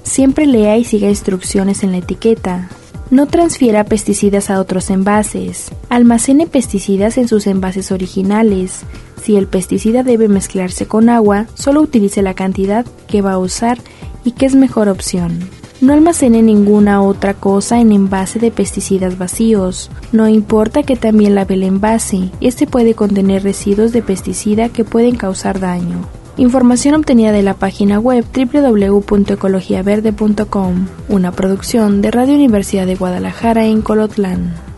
Siempre 0.03 0.47
lea 0.47 0.79
y 0.79 0.85
siga 0.85 1.11
instrucciones 1.11 1.83
en 1.83 1.93
la 1.93 1.99
etiqueta. 1.99 2.71
No 3.11 3.27
transfiera 3.27 3.85
pesticidas 3.85 4.49
a 4.49 4.61
otros 4.61 4.88
envases. 4.88 5.71
Almacene 5.91 6.47
pesticidas 6.47 7.19
en 7.19 7.29
sus 7.29 7.47
envases 7.47 7.93
originales. 7.93 8.81
Si 9.23 9.37
el 9.37 9.47
pesticida 9.47 10.03
debe 10.03 10.27
mezclarse 10.27 10.87
con 10.87 11.09
agua, 11.09 11.47
solo 11.55 11.81
utilice 11.81 12.23
la 12.23 12.35
cantidad 12.35 12.85
que 13.07 13.23
va 13.23 13.35
a 13.35 13.39
usar 13.39 13.79
y 14.25 14.33
que 14.33 14.47
es 14.47 14.57
mejor 14.57 14.89
opción. 14.89 15.39
No 15.81 15.93
almacene 15.93 16.43
ninguna 16.43 17.01
otra 17.03 17.35
cosa 17.35 17.79
en 17.81 17.93
envase 17.93 18.41
de 18.41 18.51
pesticidas 18.51 19.19
vacíos. 19.19 19.93
No 20.11 20.29
importa 20.29 20.83
que 20.83 20.97
también 20.97 21.37
lave 21.37 21.55
el 21.55 21.63
envase, 21.63 22.31
este 22.41 22.67
puede 22.67 22.95
contener 22.95 23.45
residuos 23.45 23.93
de 23.93 24.03
pesticida 24.03 24.71
que 24.71 24.83
pueden 24.85 25.15
causar 25.17 25.61
daño. 25.61 26.01
Información 26.37 26.95
obtenida 26.95 27.31
de 27.31 27.43
la 27.43 27.55
página 27.55 28.01
web 28.01 28.25
www.ecologiaverde.com, 28.35 30.87
una 31.09 31.31
producción 31.31 32.03
de 32.03 32.11
Radio 32.11 32.35
Universidad 32.35 32.87
de 32.87 32.97
Guadalajara 32.97 33.67
en 33.67 33.83
Colotlán. 33.83 34.72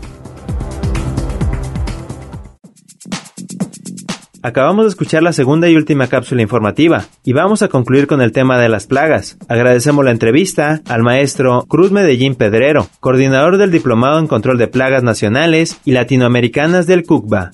Acabamos 4.45 4.85
de 4.85 4.89
escuchar 4.89 5.23
la 5.23 5.33
segunda 5.33 5.67
y 5.69 5.75
última 5.75 6.05
cápsula 6.05 6.43
informativa 6.43 7.05
y 7.23 7.33
vamos 7.33 7.63
a 7.63 7.67
concluir 7.67 8.05
con 8.05 8.21
el 8.21 8.31
tema 8.31 8.59
de 8.59 8.69
las 8.69 8.85
plagas. 8.85 9.39
Agradecemos 9.47 10.05
la 10.05 10.11
entrevista 10.11 10.83
al 10.87 11.01
maestro 11.01 11.65
Cruz 11.67 11.91
Medellín 11.91 12.35
Pedrero, 12.35 12.87
coordinador 12.99 13.57
del 13.57 13.71
Diplomado 13.71 14.19
en 14.19 14.27
Control 14.27 14.59
de 14.59 14.67
Plagas 14.67 15.01
Nacionales 15.01 15.81
y 15.83 15.93
Latinoamericanas 15.93 16.85
del 16.85 17.07
CUCBA. 17.07 17.53